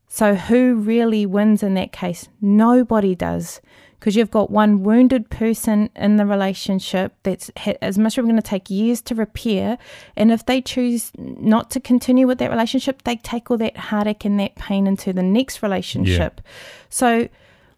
So 0.07 0.35
who 0.35 0.75
really 0.75 1.25
wins 1.25 1.63
in 1.63 1.73
that 1.75 1.91
case? 1.91 2.29
Nobody 2.41 3.15
does. 3.15 3.61
because 4.01 4.15
you've 4.15 4.31
got 4.31 4.49
one 4.49 4.81
wounded 4.81 5.29
person 5.29 5.87
in 5.95 6.15
the 6.17 6.25
relationship 6.25 7.13
that's 7.21 7.51
as 7.83 7.99
much 7.99 8.17
as 8.17 8.23
going 8.23 8.35
to 8.35 8.41
take 8.41 8.67
years 8.67 8.99
to 8.99 9.13
repair. 9.13 9.77
And 10.15 10.31
if 10.31 10.43
they 10.47 10.59
choose 10.59 11.11
not 11.19 11.69
to 11.71 11.79
continue 11.79 12.25
with 12.25 12.39
that 12.39 12.49
relationship, 12.49 13.03
they 13.03 13.17
take 13.17 13.51
all 13.51 13.57
that 13.57 13.77
heartache 13.77 14.25
and 14.25 14.39
that 14.39 14.55
pain 14.55 14.87
into 14.87 15.13
the 15.13 15.21
next 15.21 15.61
relationship. 15.61 16.41
Yeah. 16.43 16.51
So 16.89 17.29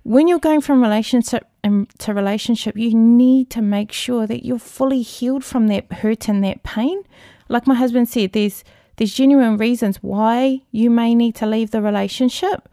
when 0.03 0.29
you're 0.29 0.39
going 0.39 0.61
from 0.61 0.81
relationship 0.81 1.45
to 1.63 2.13
relationship, 2.13 2.77
you 2.77 2.93
need 2.93 3.49
to 3.51 3.61
make 3.61 3.91
sure 3.91 4.27
that 4.27 4.45
you're 4.45 4.59
fully 4.59 5.01
healed 5.01 5.45
from 5.45 5.67
that 5.67 5.91
hurt 5.91 6.27
and 6.27 6.43
that 6.43 6.63
pain. 6.63 7.03
Like 7.47 7.67
my 7.67 7.75
husband 7.75 8.09
said, 8.09 8.33
there's 8.33 8.63
there's 8.97 9.13
genuine 9.13 9.57
reasons 9.57 9.97
why 9.97 10.61
you 10.71 10.89
may 10.89 11.15
need 11.15 11.35
to 11.35 11.47
leave 11.47 11.71
the 11.71 11.81
relationship 11.81 12.69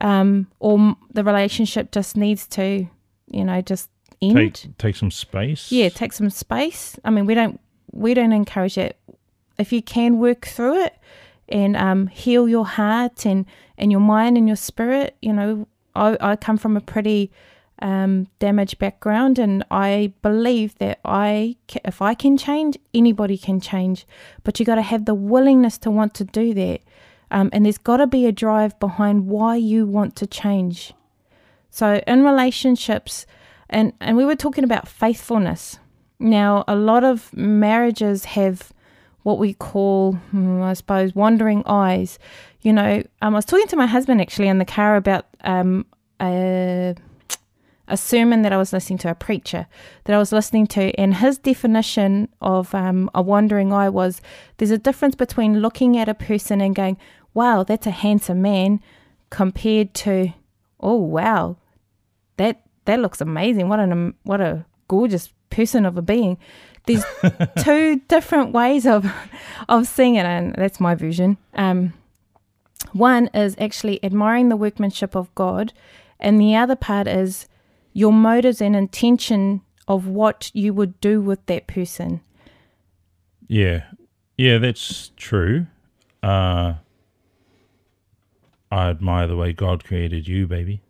um, 0.00 0.46
or 0.58 0.96
the 1.12 1.22
relationship 1.22 1.92
just 1.92 2.16
needs 2.16 2.46
to, 2.48 2.86
you 3.26 3.44
know, 3.44 3.60
just 3.60 3.90
end. 4.22 4.36
Take, 4.36 4.78
take 4.78 4.96
some 4.96 5.10
space. 5.10 5.70
Yeah, 5.70 5.88
take 5.90 6.12
some 6.12 6.30
space. 6.30 6.98
I 7.04 7.10
mean, 7.10 7.26
we 7.26 7.34
don't 7.34 7.60
we 7.92 8.14
don't 8.14 8.32
encourage 8.32 8.78
it. 8.78 8.96
If 9.58 9.72
you 9.72 9.82
can 9.82 10.18
work 10.18 10.46
through 10.46 10.84
it 10.84 10.96
and 11.48 11.76
um, 11.76 12.06
heal 12.06 12.48
your 12.48 12.66
heart 12.66 13.26
and 13.26 13.44
and 13.76 13.90
your 13.90 14.00
mind 14.00 14.38
and 14.38 14.46
your 14.46 14.56
spirit, 14.56 15.16
you 15.20 15.32
know, 15.32 15.66
I, 15.94 16.16
I 16.20 16.36
come 16.36 16.56
from 16.56 16.76
a 16.76 16.80
pretty 16.80 17.30
um, 17.80 18.28
damaged 18.38 18.78
background, 18.78 19.38
and 19.38 19.64
I 19.70 20.12
believe 20.22 20.76
that 20.78 21.00
I, 21.04 21.56
if 21.84 22.02
I 22.02 22.14
can 22.14 22.36
change, 22.36 22.78
anybody 22.94 23.38
can 23.38 23.60
change. 23.60 24.06
But 24.44 24.58
you 24.58 24.66
got 24.66 24.76
to 24.76 24.82
have 24.82 25.04
the 25.04 25.14
willingness 25.14 25.78
to 25.78 25.90
want 25.90 26.14
to 26.14 26.24
do 26.24 26.54
that. 26.54 26.80
Um, 27.30 27.50
and 27.52 27.64
there's 27.64 27.78
got 27.78 27.98
to 27.98 28.06
be 28.06 28.26
a 28.26 28.32
drive 28.32 28.78
behind 28.80 29.26
why 29.26 29.56
you 29.56 29.86
want 29.86 30.16
to 30.16 30.26
change. 30.26 30.92
So, 31.70 32.02
in 32.06 32.24
relationships, 32.24 33.26
and, 33.68 33.92
and 34.00 34.16
we 34.16 34.24
were 34.24 34.34
talking 34.34 34.64
about 34.64 34.88
faithfulness. 34.88 35.78
Now, 36.18 36.64
a 36.66 36.74
lot 36.74 37.04
of 37.04 37.34
marriages 37.34 38.24
have 38.24 38.72
what 39.22 39.38
we 39.38 39.54
call, 39.54 40.12
hmm, 40.12 40.60
I 40.62 40.72
suppose, 40.72 41.14
wandering 41.14 41.62
eyes. 41.66 42.18
You 42.62 42.72
know, 42.72 43.02
um, 43.22 43.34
I 43.34 43.38
was 43.38 43.44
talking 43.44 43.68
to 43.68 43.76
my 43.76 43.86
husband 43.86 44.20
actually 44.20 44.48
in 44.48 44.58
the 44.58 44.64
car 44.64 44.96
about 44.96 45.26
um, 45.42 45.86
a, 46.20 46.94
a 47.90 47.96
sermon 47.96 48.42
that 48.42 48.52
I 48.52 48.56
was 48.56 48.72
listening 48.72 48.98
to, 48.98 49.10
a 49.10 49.14
preacher 49.14 49.66
that 50.04 50.14
I 50.14 50.18
was 50.18 50.32
listening 50.32 50.66
to, 50.68 50.98
and 50.98 51.16
his 51.16 51.38
definition 51.38 52.28
of 52.40 52.74
um, 52.74 53.10
a 53.14 53.20
wandering 53.20 53.72
eye 53.72 53.88
was 53.88 54.22
there's 54.56 54.70
a 54.70 54.78
difference 54.78 55.14
between 55.14 55.60
looking 55.60 55.98
at 55.98 56.08
a 56.08 56.14
person 56.14 56.60
and 56.60 56.74
going, 56.74 56.96
wow, 57.34 57.62
that's 57.62 57.86
a 57.86 57.90
handsome 57.90 58.40
man, 58.40 58.80
compared 59.28 59.94
to, 59.94 60.32
oh 60.80 60.96
wow, 60.96 61.56
that 62.36 62.62
that 62.84 63.00
looks 63.00 63.20
amazing. 63.20 63.68
What 63.68 63.80
an 63.80 64.14
what 64.22 64.40
a 64.40 64.64
gorgeous 64.88 65.30
person 65.50 65.84
of 65.84 65.96
a 65.98 66.02
being. 66.02 66.38
There's 66.86 67.04
two 67.58 68.00
different 68.08 68.52
ways 68.52 68.86
of 68.86 69.12
of 69.68 69.86
seeing 69.86 70.14
it, 70.14 70.24
and 70.24 70.54
that's 70.54 70.80
my 70.80 70.94
vision. 70.94 71.36
Um, 71.54 71.92
one 72.92 73.28
is 73.34 73.54
actually 73.58 74.02
admiring 74.04 74.48
the 74.48 74.56
workmanship 74.56 75.14
of 75.14 75.34
God, 75.34 75.72
and 76.18 76.40
the 76.40 76.56
other 76.56 76.76
part 76.76 77.06
is 77.06 77.46
your 77.92 78.12
motives 78.12 78.60
and 78.60 78.76
intention 78.76 79.62
of 79.88 80.06
what 80.06 80.50
you 80.54 80.72
would 80.72 81.00
do 81.00 81.20
with 81.20 81.44
that 81.46 81.66
person. 81.66 82.20
Yeah, 83.48 83.84
yeah, 84.36 84.58
that's 84.58 85.10
true. 85.16 85.66
Uh, 86.22 86.74
I 88.70 88.90
admire 88.90 89.26
the 89.26 89.36
way 89.36 89.52
God 89.52 89.84
created 89.84 90.28
you, 90.28 90.46
baby. 90.46 90.80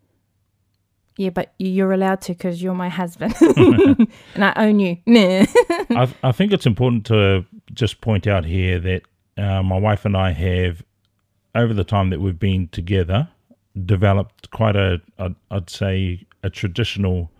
Yeah, 1.16 1.30
but 1.30 1.52
you're 1.58 1.92
allowed 1.92 2.20
to 2.22 2.32
because 2.32 2.62
you're 2.62 2.74
my 2.74 2.88
husband 2.88 3.34
and 3.40 4.44
I 4.44 4.52
own 4.56 4.78
you. 4.78 4.98
I, 5.06 6.08
I, 6.22 6.32
think 6.32 6.52
it's 6.52 6.66
important 6.66 7.06
to 7.06 7.44
just 7.74 8.00
point 8.00 8.26
out 8.26 8.44
here 8.44 8.78
that 8.78 9.02
uh, 9.36 9.62
my 9.62 9.78
wife 9.78 10.04
and 10.04 10.16
I 10.16 10.32
have, 10.32 10.82
over 11.54 11.74
the 11.74 11.84
time 11.84 12.10
that 12.10 12.20
we've 12.20 12.38
been 12.38 12.68
together, 12.68 13.28
developed 13.84 14.50
quite 14.50 14.76
a, 14.76 15.00
a 15.18 15.34
I'd 15.50 15.68
say, 15.68 16.26
a 16.42 16.50
traditional 16.50 17.30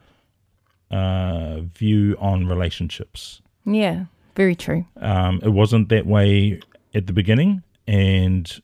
uh, 0.91 1.61
view 1.61 2.17
on 2.19 2.47
relationships. 2.47 3.41
Yeah, 3.65 4.07
very 4.37 4.55
true. 4.55 4.87
Um, 4.97 5.41
it 5.43 5.51
wasn't 5.51 5.89
that 5.91 6.07
way 6.07 6.61
at 6.95 7.07
the 7.07 7.13
beginning, 7.13 7.63
and 7.87 8.61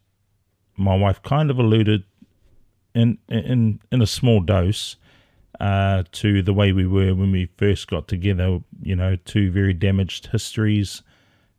my 0.76 0.96
wife 0.96 1.22
kind 1.22 1.50
of 1.50 1.58
alluded 1.58 2.04
in 2.94 3.18
in 3.28 3.80
in 3.92 4.02
a 4.02 4.06
small 4.06 4.40
dose 4.40 4.96
uh, 5.60 6.04
to 6.12 6.42
the 6.42 6.52
way 6.52 6.72
we 6.72 6.86
were 6.86 7.14
when 7.14 7.30
we 7.30 7.48
first 7.56 7.88
got 7.88 8.08
together. 8.08 8.60
You 8.82 8.96
know, 8.96 9.16
two 9.24 9.50
very 9.50 9.74
damaged 9.74 10.26
histories 10.26 11.02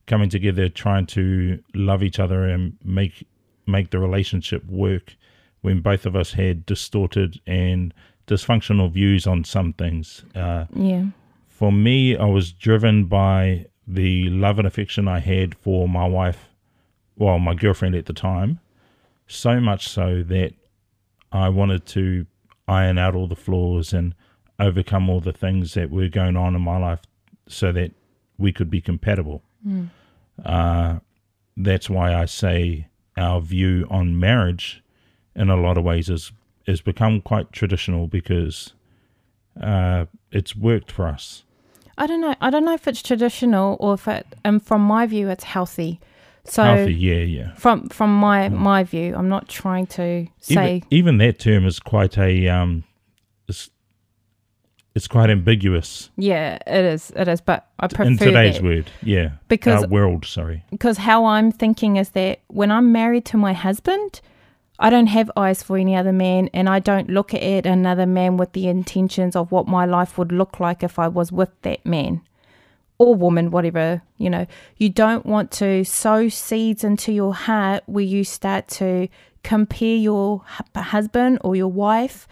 coming 0.06 0.30
together, 0.30 0.70
trying 0.70 1.06
to 1.08 1.62
love 1.74 2.04
each 2.04 2.20
other 2.20 2.46
and 2.46 2.78
make 2.84 3.28
make 3.66 3.92
the 3.92 4.00
relationship 4.00 4.66
work 4.66 5.16
when 5.62 5.82
both 5.82 6.06
of 6.06 6.16
us 6.16 6.32
had 6.32 6.66
distorted 6.66 7.40
and 7.46 7.94
dysfunctional 8.28 8.92
views 8.92 9.26
on 9.26 9.44
some 9.44 9.74
things. 9.74 10.24
Uh, 10.36 10.66
yeah. 10.74 11.06
For 11.48 11.72
me, 11.72 12.16
I 12.16 12.26
was 12.26 12.52
driven 12.52 13.06
by 13.06 13.66
the 13.88 14.30
love 14.30 14.60
and 14.60 14.68
affection 14.68 15.08
I 15.08 15.20
had 15.20 15.56
for 15.56 15.88
my 15.88 16.06
wife, 16.06 16.50
well, 17.16 17.40
my 17.40 17.56
girlfriend 17.56 17.96
at 17.96 18.06
the 18.06 18.14
time, 18.14 18.60
so 19.28 19.60
much 19.60 19.88
so 19.88 20.24
that 20.24 20.54
I 21.32 21.50
wanted 21.50 21.86
to 21.88 22.26
iron 22.68 22.98
out 22.98 23.16
all 23.16 23.28
the 23.28 23.36
flaws 23.36 23.94
and 23.94 24.14
overcome 24.60 25.10
all 25.10 25.22
the 25.22 25.34
things 25.34 25.74
that 25.74 25.90
were 25.90 26.10
going 26.10 26.36
on 26.36 26.56
in 26.56 26.62
my 26.62 26.78
life 26.78 27.02
so 27.48 27.72
that 27.72 27.92
we 28.38 28.52
could 28.52 28.70
be 28.70 28.82
compatible. 28.82 29.42
Mm. 29.66 29.90
Uh, 30.44 31.00
that's 31.56 31.90
why 31.90 32.14
I 32.14 32.26
say 32.26 32.88
our 33.16 33.42
view 33.42 33.88
on 33.90 34.20
marriage 34.20 34.84
in 35.36 35.50
a 35.50 35.56
lot 35.56 35.78
of 35.78 35.84
ways 35.84 36.10
is 36.10 36.32
has 36.68 36.82
become 36.82 37.22
quite 37.22 37.52
traditional 37.52 38.08
because 38.08 38.74
uh, 39.62 40.06
it's 40.32 40.56
worked 40.56 40.92
for 40.92 41.08
us. 41.08 41.44
I 41.98 42.06
don't 42.06 42.22
know. 42.22 42.36
I 42.42 42.50
don't 42.50 42.66
know 42.66 42.74
if 42.74 42.88
it's 42.88 43.02
traditional 43.02 43.78
or 43.80 43.96
if 43.96 44.08
it, 44.08 44.28
and 44.44 44.64
from 44.64 44.82
my 44.82 45.08
view, 45.08 45.30
it's 45.30 45.46
healthy. 45.46 46.00
So 46.44 46.64
healthy, 46.64 46.94
yeah, 46.94 47.24
yeah. 47.24 47.54
From 47.56 47.90
from 47.90 48.16
my 48.16 48.50
mm. 48.50 48.54
my 48.54 48.84
view, 48.84 49.16
I'm 49.16 49.30
not 49.30 49.50
trying 49.50 49.88
to 49.88 50.28
say 50.40 50.76
even, 50.78 50.88
even 50.92 51.18
that 51.18 51.40
term 51.40 51.66
is 51.66 51.80
quite 51.80 52.18
a 52.18 52.48
um, 52.48 52.84
it's, 53.48 53.70
it's 54.96 55.08
quite 55.08 55.30
ambiguous. 55.30 56.10
Yeah, 56.16 56.60
it 56.68 56.86
is. 56.86 57.12
It 57.16 57.28
is, 57.28 57.42
but 57.42 57.68
I 57.80 57.88
prefer 57.88 58.04
in 58.04 58.18
today's 58.18 58.56
that. 58.56 58.64
word. 58.64 58.92
Yeah, 59.02 59.32
because 59.48 59.84
Our 59.84 59.90
world. 59.90 60.26
Sorry, 60.26 60.64
because 60.70 60.98
how 60.98 61.26
I'm 61.26 61.52
thinking 61.52 61.98
is 61.98 62.10
that 62.12 62.40
when 62.48 62.72
I'm 62.72 62.92
married 62.92 63.26
to 63.26 63.38
my 63.38 63.54
husband, 63.54 64.22
I 64.80 64.90
don't 64.90 65.08
have 65.08 65.32
eyes 65.36 65.64
for 65.64 65.78
any 65.78 65.96
other 65.96 66.14
man, 66.14 66.50
and 66.54 66.70
I 66.70 66.80
don't 66.80 67.10
look 67.10 67.34
at 67.34 67.66
another 67.66 68.06
man 68.06 68.38
with 68.38 68.54
the 68.54 68.68
intentions 68.68 69.36
of 69.36 69.52
what 69.52 69.68
my 69.68 69.86
life 69.86 70.18
would 70.18 70.32
look 70.32 70.60
like 70.60 70.84
if 70.84 71.00
I 71.00 71.08
was 71.08 71.32
with 71.32 71.50
that 71.64 71.86
man 71.86 72.22
or 73.00 73.16
woman, 73.16 73.52
whatever, 73.52 74.02
you 74.18 74.30
know, 74.30 74.48
you 74.78 74.90
don't 74.90 75.26
want 75.26 75.52
to 75.52 75.84
sow 75.84 76.30
seeds 76.30 76.84
into 76.84 77.12
your 77.12 77.34
heart 77.34 77.84
where 77.86 78.04
you 78.04 78.24
start 78.24 78.68
to 78.68 79.08
compare 79.44 79.96
your 79.96 80.44
husband 80.76 81.40
or 81.44 81.56
your 81.56 81.68
wife 81.68 82.28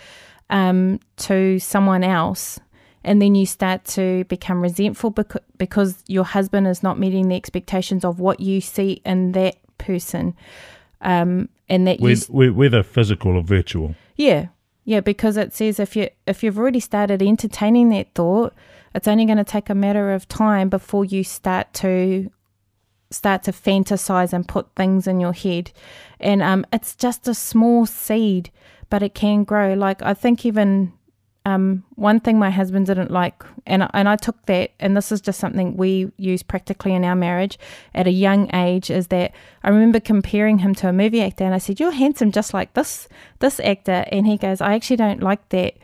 um, 0.49 0.99
to 1.17 1.59
someone 1.59 2.03
else. 2.03 2.59
And 3.03 3.21
then 3.21 3.35
you 3.35 3.45
start 3.45 3.85
to 3.85 4.23
become 4.25 4.61
resentful 4.61 5.11
because, 5.11 6.03
your 6.07 6.23
husband 6.23 6.65
is 6.67 6.81
not 6.81 6.97
meeting 6.97 7.29
the 7.29 7.35
expectations 7.35 8.03
of 8.03 8.19
what 8.19 8.39
you 8.39 8.61
see 8.61 9.01
in 9.05 9.33
that 9.33 9.57
person. 9.77 10.35
Um, 11.01 11.49
and 11.69 11.87
that 11.87 11.99
with, 11.99 12.29
you, 12.29 12.53
whether 12.53 12.83
physical 12.83 13.37
or 13.37 13.43
virtual. 13.43 13.95
Yeah, 14.15 14.47
yeah, 14.83 14.99
because 14.99 15.35
it 15.37 15.53
says 15.53 15.79
if 15.79 15.95
you 15.95 16.09
if 16.27 16.43
you've 16.43 16.59
already 16.59 16.79
started 16.79 17.21
entertaining 17.21 17.89
that 17.89 18.13
thought, 18.13 18.53
it's 18.93 19.07
only 19.07 19.25
going 19.25 19.37
to 19.37 19.43
take 19.43 19.69
a 19.69 19.75
matter 19.75 20.13
of 20.13 20.27
time 20.27 20.69
before 20.69 21.03
you 21.03 21.23
start 21.23 21.73
to 21.75 22.31
start 23.11 23.43
to 23.43 23.51
fantasize 23.51 24.33
and 24.33 24.47
put 24.47 24.73
things 24.75 25.07
in 25.07 25.19
your 25.19 25.33
head. 25.33 25.71
And 26.19 26.41
um, 26.41 26.65
it's 26.71 26.95
just 26.95 27.27
a 27.27 27.33
small 27.33 27.85
seed, 27.85 28.51
but 28.89 29.01
it 29.01 29.15
can 29.15 29.43
grow. 29.43 29.73
Like 29.73 30.01
I 30.01 30.13
think 30.13 30.45
even 30.45 30.93
um, 31.45 31.83
one 31.95 32.19
thing 32.19 32.39
my 32.39 32.49
husband 32.49 32.87
didn't 32.87 33.11
like, 33.11 33.43
and 33.65 33.87
and 33.93 34.09
I 34.09 34.15
took 34.15 34.45
that, 34.47 34.71
and 34.79 34.97
this 34.97 35.11
is 35.11 35.21
just 35.21 35.39
something 35.39 35.77
we 35.77 36.11
use 36.17 36.41
practically 36.41 36.93
in 36.93 37.05
our 37.05 37.15
marriage 37.15 37.59
at 37.93 38.07
a 38.07 38.11
young 38.11 38.53
age, 38.53 38.89
is 38.89 39.07
that 39.07 39.33
I 39.63 39.69
remember 39.69 39.99
comparing 39.99 40.59
him 40.59 40.73
to 40.75 40.89
a 40.89 40.93
movie 40.93 41.21
actor, 41.21 41.43
and 41.43 41.53
I 41.53 41.59
said, 41.59 41.79
"You're 41.79 41.91
handsome, 41.91 42.31
just 42.31 42.53
like 42.53 42.73
this 42.73 43.07
this 43.39 43.59
actor," 43.59 44.05
and 44.11 44.25
he 44.25 44.37
goes, 44.37 44.59
"I 44.59 44.73
actually 44.73 44.97
don't 44.97 45.21
like 45.21 45.49
that 45.49 45.75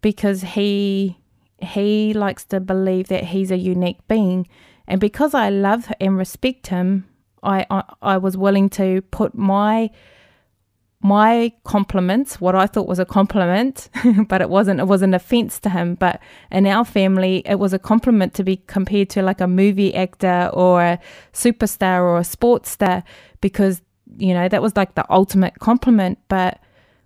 because 0.00 0.42
he 0.42 1.18
he 1.64 2.12
likes 2.14 2.44
to 2.44 2.60
believe 2.60 3.08
that 3.08 3.24
he's 3.24 3.50
a 3.50 3.56
unique 3.56 4.06
being. 4.08 4.46
And 4.86 5.00
because 5.00 5.34
I 5.34 5.48
love 5.48 5.90
and 6.00 6.16
respect 6.16 6.68
him, 6.68 7.08
I, 7.42 7.66
I, 7.70 7.82
I 8.02 8.16
was 8.18 8.36
willing 8.36 8.68
to 8.70 9.02
put 9.10 9.34
my 9.34 9.90
my 11.04 11.52
compliments, 11.64 12.40
what 12.40 12.54
I 12.54 12.66
thought 12.66 12.88
was 12.88 12.98
a 12.98 13.04
compliment, 13.04 13.90
but 14.26 14.40
it 14.40 14.48
wasn't. 14.48 14.80
It 14.80 14.86
was 14.86 15.02
an 15.02 15.12
offense 15.12 15.60
to 15.60 15.68
him. 15.68 15.96
But 15.96 16.18
in 16.50 16.66
our 16.66 16.86
family, 16.86 17.42
it 17.44 17.56
was 17.56 17.74
a 17.74 17.78
compliment 17.78 18.32
to 18.34 18.42
be 18.42 18.56
compared 18.56 19.10
to 19.10 19.20
like 19.20 19.42
a 19.42 19.46
movie 19.46 19.94
actor 19.94 20.48
or 20.54 20.80
a 20.80 20.98
superstar 21.34 22.00
or 22.00 22.16
a 22.16 22.24
sports 22.24 22.70
star 22.70 23.04
because, 23.42 23.82
you 24.16 24.32
know, 24.32 24.48
that 24.48 24.62
was 24.62 24.76
like 24.76 24.94
the 24.94 25.04
ultimate 25.12 25.58
compliment. 25.58 26.18
But 26.28 26.58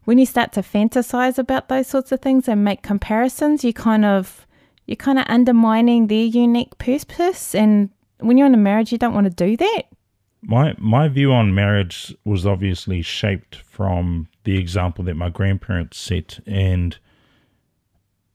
when 0.05 0.17
you 0.17 0.26
start 0.26 0.52
to 0.52 0.62
fantasize 0.62 1.37
about 1.37 1.69
those 1.69 1.88
sorts 1.88 2.12
of 2.12 2.21
things 2.21 2.47
and 2.47 2.62
make 2.62 2.83
comparisons, 2.83 3.64
you 3.64 3.73
kind 3.73 4.05
of, 4.05 4.47
you're 4.87 4.95
kind 4.95 5.19
of 5.19 5.25
undermining 5.28 6.07
their 6.07 6.25
unique 6.25 6.78
purpose. 6.78 7.52
And 7.52 7.90
when 8.21 8.38
you're 8.38 8.47
in 8.47 8.55
a 8.55 8.59
marriage, 8.59 8.93
you 8.93 8.99
don't 8.99 9.12
want 9.14 9.25
to 9.25 9.45
do 9.45 9.57
that 9.57 9.87
my 10.42 10.75
my 10.78 11.09
view 11.09 11.33
on 11.33 11.54
marriage 11.54 12.14
was 12.25 12.47
obviously 12.47 13.02
shaped 13.02 13.57
from 13.57 14.28
the 14.45 14.57
example 14.57 15.04
that 15.04 15.14
my 15.14 15.28
grandparents 15.28 15.99
set, 15.99 16.40
and 16.47 16.99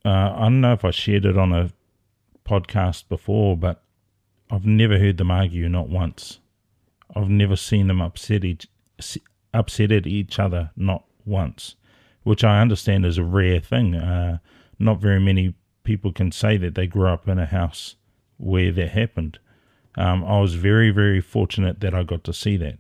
uh, 0.06 0.34
I 0.36 0.42
don't 0.44 0.62
know 0.62 0.74
if 0.74 0.86
I 0.86 0.92
shared 0.92 1.26
it 1.26 1.38
on 1.38 1.54
a 1.54 1.72
podcast 2.46 3.08
before, 3.08 3.56
but 3.58 3.84
I've 4.52 4.66
never 4.66 5.00
heard 5.00 5.18
them 5.18 5.32
argue, 5.32 5.70
not 5.70 5.90
once. 5.90 6.40
I've 7.16 7.30
never 7.30 7.56
seen 7.56 7.88
them 7.88 8.02
upset 8.02 8.44
each 8.44 8.68
upset 9.54 9.92
at 9.92 10.08
each 10.08 10.40
other, 10.40 10.72
not 10.76 11.06
once, 11.26 11.76
which 12.24 12.44
I 12.44 12.62
understand 12.62 13.06
is 13.06 13.18
a 13.18 13.24
rare 13.24 13.60
thing. 13.60 13.96
Uh, 13.96 14.40
not 14.80 15.00
very 15.00 15.20
many 15.20 15.54
people 15.84 16.12
can 16.12 16.32
say 16.32 16.58
that 16.58 16.76
they 16.76 16.88
grew 16.88 17.08
up 17.08 17.28
in 17.28 17.40
a 17.40 17.46
house 17.46 17.96
where 18.38 18.72
that 18.72 18.90
happened. 18.90 19.40
Um, 19.96 20.24
I 20.24 20.40
was 20.40 20.56
very, 20.56 20.90
very 20.90 21.22
fortunate 21.22 21.80
that 21.82 21.94
I 21.94 22.04
got 22.04 22.24
to 22.26 22.34
see 22.34 22.58
that. 22.58 22.78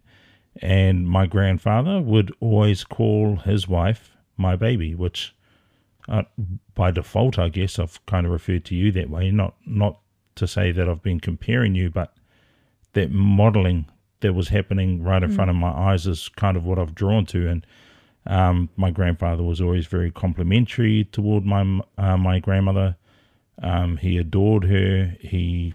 And 0.62 1.08
my 1.08 1.26
grandfather 1.26 2.02
would 2.02 2.34
always 2.40 2.84
call 2.84 3.38
his 3.38 3.68
wife 3.68 4.12
my 4.38 4.56
baby, 4.56 4.96
which 4.96 5.36
uh, 6.08 6.24
by 6.76 6.92
default, 6.92 7.40
I 7.40 7.50
guess 7.50 7.80
I've 7.80 8.04
kind 8.06 8.26
of 8.26 8.32
referred 8.32 8.66
to 8.66 8.76
you 8.76 8.92
that 8.92 9.10
way. 9.10 9.32
Not 9.32 9.56
not 9.66 10.00
to 10.36 10.48
say 10.48 10.72
that 10.72 10.90
I've 10.90 11.04
been 11.04 11.20
comparing 11.20 11.76
you, 11.76 11.90
but 11.90 12.14
that 12.94 13.12
modeling 13.12 13.86
that 14.20 14.34
was 14.34 14.50
happening 14.50 15.04
right 15.04 15.22
in 15.24 15.32
mm. 15.32 15.36
front 15.36 15.50
of 15.50 15.56
my 15.56 15.70
eyes 15.70 16.08
is 16.08 16.30
kind 16.30 16.58
of 16.58 16.66
what 16.66 16.80
I've 16.80 16.96
drawn 16.96 17.26
to. 17.28 17.48
And 17.48 17.66
um, 18.26 18.70
my 18.76 18.90
grandfather 18.90 19.44
was 19.44 19.62
always 19.62 19.86
very 19.86 20.12
complimentary 20.12 21.06
toward 21.06 21.46
my 21.46 21.82
uh, 21.98 22.18
my 22.18 22.40
grandmother. 22.40 22.96
Um, 23.62 23.98
he 23.98 24.18
adored 24.18 24.66
her. 24.66 25.16
He 25.20 25.74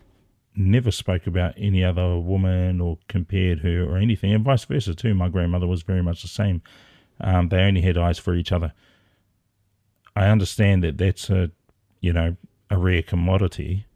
never 0.59 0.91
spoke 0.91 1.27
about 1.27 1.55
any 1.57 1.85
other 1.85 2.19
woman 2.19 2.81
or 2.81 2.99
compared 3.09 3.61
her 3.61 3.85
or 3.85 3.97
anything, 3.97 4.33
and 4.33 4.45
vice 4.45 4.65
versa 4.65 4.95
too. 4.95 5.15
My 5.15 5.29
grandmother 5.29 5.67
was 5.67 5.83
very 5.83 6.03
much 6.03 6.23
the 6.23 6.29
same. 6.29 6.63
Um, 7.21 7.49
they 7.49 7.59
only 7.59 7.81
had 7.81 7.97
eyes 7.97 8.19
for 8.19 8.35
each 8.35 8.53
other. 8.53 8.73
I 10.15 10.27
understand 10.27 10.83
that 10.83 10.99
that's 10.99 11.31
a, 11.31 11.51
you 12.01 12.13
know, 12.13 12.37
a 12.71 12.77
rare 12.77 13.03
commodity, 13.03 13.87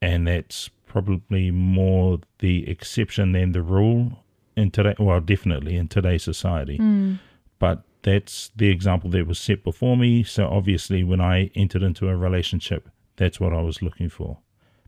and 0.00 0.26
that's 0.26 0.70
probably 0.86 1.50
more 1.50 2.20
the 2.38 2.68
exception 2.68 3.32
than 3.32 3.52
the 3.52 3.62
rule 3.62 4.24
in 4.56 4.70
today. 4.70 4.94
Well, 4.98 5.20
definitely 5.20 5.76
in 5.76 5.88
today's 5.88 6.22
society, 6.22 6.78
mm. 6.78 7.18
but 7.58 7.82
that's 8.02 8.50
the 8.56 8.70
example 8.70 9.10
that 9.10 9.26
was 9.26 9.38
set 9.38 9.62
before 9.62 9.96
me. 9.96 10.22
So 10.22 10.48
obviously, 10.48 11.04
when 11.04 11.20
I 11.20 11.50
entered 11.54 11.82
into 11.82 12.08
a 12.08 12.16
relationship, 12.16 12.88
that's 13.16 13.40
what 13.40 13.52
I 13.52 13.60
was 13.60 13.82
looking 13.82 14.08
for 14.08 14.38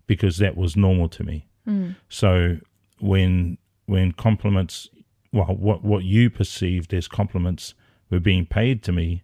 because 0.06 0.38
that 0.38 0.56
was 0.56 0.76
normal 0.76 1.08
to 1.08 1.24
me. 1.24 1.46
Mm. 1.66 1.96
So 2.08 2.58
when 3.00 3.58
when 3.86 4.12
compliments, 4.12 4.88
well, 5.32 5.46
what 5.46 5.84
what 5.84 6.04
you 6.04 6.30
perceived 6.30 6.92
as 6.94 7.08
compliments 7.08 7.74
were 8.10 8.20
being 8.20 8.46
paid 8.46 8.82
to 8.84 8.92
me, 8.92 9.22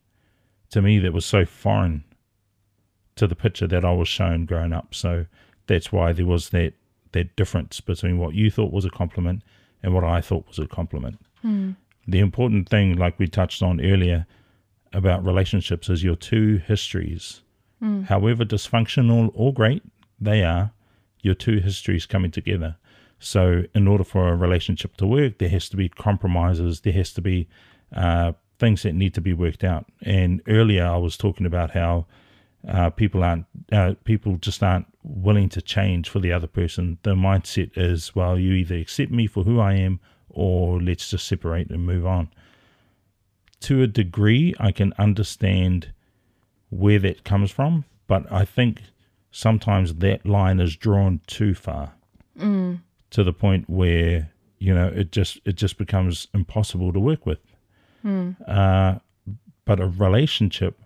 to 0.70 0.82
me 0.82 0.98
that 0.98 1.12
was 1.12 1.26
so 1.26 1.44
foreign 1.44 2.04
to 3.16 3.26
the 3.26 3.34
picture 3.34 3.66
that 3.66 3.84
I 3.84 3.92
was 3.92 4.08
shown 4.08 4.46
growing 4.46 4.72
up. 4.72 4.94
So 4.94 5.26
that's 5.66 5.92
why 5.92 6.12
there 6.12 6.26
was 6.26 6.50
that 6.50 6.74
that 7.12 7.36
difference 7.36 7.80
between 7.80 8.18
what 8.18 8.34
you 8.34 8.50
thought 8.50 8.72
was 8.72 8.84
a 8.84 8.90
compliment 8.90 9.42
and 9.82 9.94
what 9.94 10.04
I 10.04 10.20
thought 10.20 10.46
was 10.46 10.58
a 10.58 10.66
compliment. 10.66 11.18
Mm. 11.44 11.76
The 12.06 12.20
important 12.20 12.68
thing, 12.68 12.96
like 12.96 13.18
we 13.18 13.28
touched 13.28 13.62
on 13.62 13.80
earlier, 13.80 14.26
about 14.92 15.24
relationships 15.24 15.88
is 15.88 16.02
your 16.02 16.16
two 16.16 16.58
histories. 16.58 17.42
Mm. 17.82 18.06
However 18.06 18.44
dysfunctional 18.44 19.30
or 19.34 19.52
great 19.52 19.82
they 20.20 20.42
are, 20.42 20.72
your 21.20 21.34
two 21.34 21.58
histories 21.58 22.06
coming 22.06 22.30
together. 22.30 22.76
So, 23.20 23.64
in 23.74 23.88
order 23.88 24.04
for 24.04 24.28
a 24.28 24.36
relationship 24.36 24.96
to 24.98 25.06
work, 25.06 25.38
there 25.38 25.48
has 25.48 25.68
to 25.70 25.76
be 25.76 25.88
compromises, 25.88 26.80
there 26.82 26.92
has 26.92 27.12
to 27.14 27.20
be 27.20 27.48
uh, 27.94 28.32
things 28.58 28.82
that 28.82 28.94
need 28.94 29.14
to 29.14 29.20
be 29.20 29.32
worked 29.32 29.64
out. 29.64 29.86
And 30.02 30.42
earlier, 30.46 30.86
I 30.86 30.96
was 30.98 31.16
talking 31.16 31.46
about 31.46 31.72
how 31.72 32.06
uh, 32.66 32.90
people 32.90 33.22
aren't, 33.22 33.46
uh, 33.72 33.94
people 34.04 34.36
just 34.36 34.62
aren't 34.62 34.86
willing 35.02 35.48
to 35.50 35.62
change 35.62 36.08
for 36.08 36.20
the 36.20 36.32
other 36.32 36.46
person. 36.46 36.98
The 37.02 37.14
mindset 37.14 37.72
is, 37.76 38.14
well, 38.14 38.38
you 38.38 38.52
either 38.52 38.76
accept 38.76 39.10
me 39.10 39.26
for 39.26 39.44
who 39.44 39.60
I 39.60 39.74
am, 39.74 40.00
or 40.28 40.80
let's 40.80 41.10
just 41.10 41.26
separate 41.26 41.70
and 41.70 41.84
move 41.84 42.06
on. 42.06 42.28
To 43.60 43.82
a 43.82 43.86
degree, 43.86 44.54
I 44.60 44.70
can 44.70 44.92
understand 44.98 45.92
where 46.70 46.98
that 47.00 47.24
comes 47.24 47.50
from, 47.50 47.84
but 48.06 48.30
I 48.30 48.44
think 48.44 48.82
sometimes 49.30 49.94
that 49.96 50.26
line 50.26 50.60
is 50.60 50.76
drawn 50.76 51.20
too 51.26 51.54
far 51.54 51.92
mm. 52.38 52.80
to 53.10 53.24
the 53.24 53.32
point 53.32 53.68
where 53.68 54.30
you 54.58 54.74
know 54.74 54.88
it 54.88 55.12
just 55.12 55.40
it 55.44 55.54
just 55.54 55.78
becomes 55.78 56.28
impossible 56.34 56.92
to 56.92 57.00
work 57.00 57.26
with. 57.26 57.38
Mm. 58.04 58.36
Uh, 58.48 58.98
but 59.64 59.80
a 59.80 59.86
relationship 59.86 60.80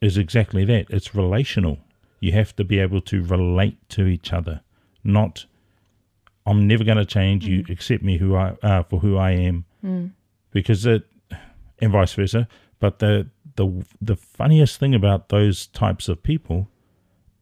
is 0.00 0.16
exactly 0.16 0.64
that. 0.64 0.86
It's 0.90 1.14
relational. 1.14 1.78
You 2.20 2.32
have 2.32 2.54
to 2.56 2.64
be 2.64 2.78
able 2.78 3.00
to 3.02 3.22
relate 3.24 3.76
to 3.90 4.06
each 4.06 4.32
other, 4.32 4.60
not 5.02 5.46
I'm 6.46 6.66
never 6.66 6.84
going 6.84 6.98
to 6.98 7.04
change. 7.04 7.44
Mm. 7.44 7.48
You 7.48 7.64
accept 7.72 8.02
me 8.02 8.18
who 8.18 8.34
I 8.34 8.56
uh, 8.62 8.82
for 8.82 9.00
who 9.00 9.16
I 9.16 9.32
am, 9.32 9.64
mm. 9.84 10.10
because 10.50 10.86
it, 10.86 11.04
and 11.80 11.92
vice 11.92 12.12
versa. 12.14 12.48
But 12.78 12.98
the 12.98 13.28
the 13.56 13.84
the 14.00 14.16
funniest 14.16 14.78
thing 14.78 14.94
about 14.94 15.28
those 15.28 15.66
types 15.68 16.08
of 16.08 16.22
people 16.22 16.68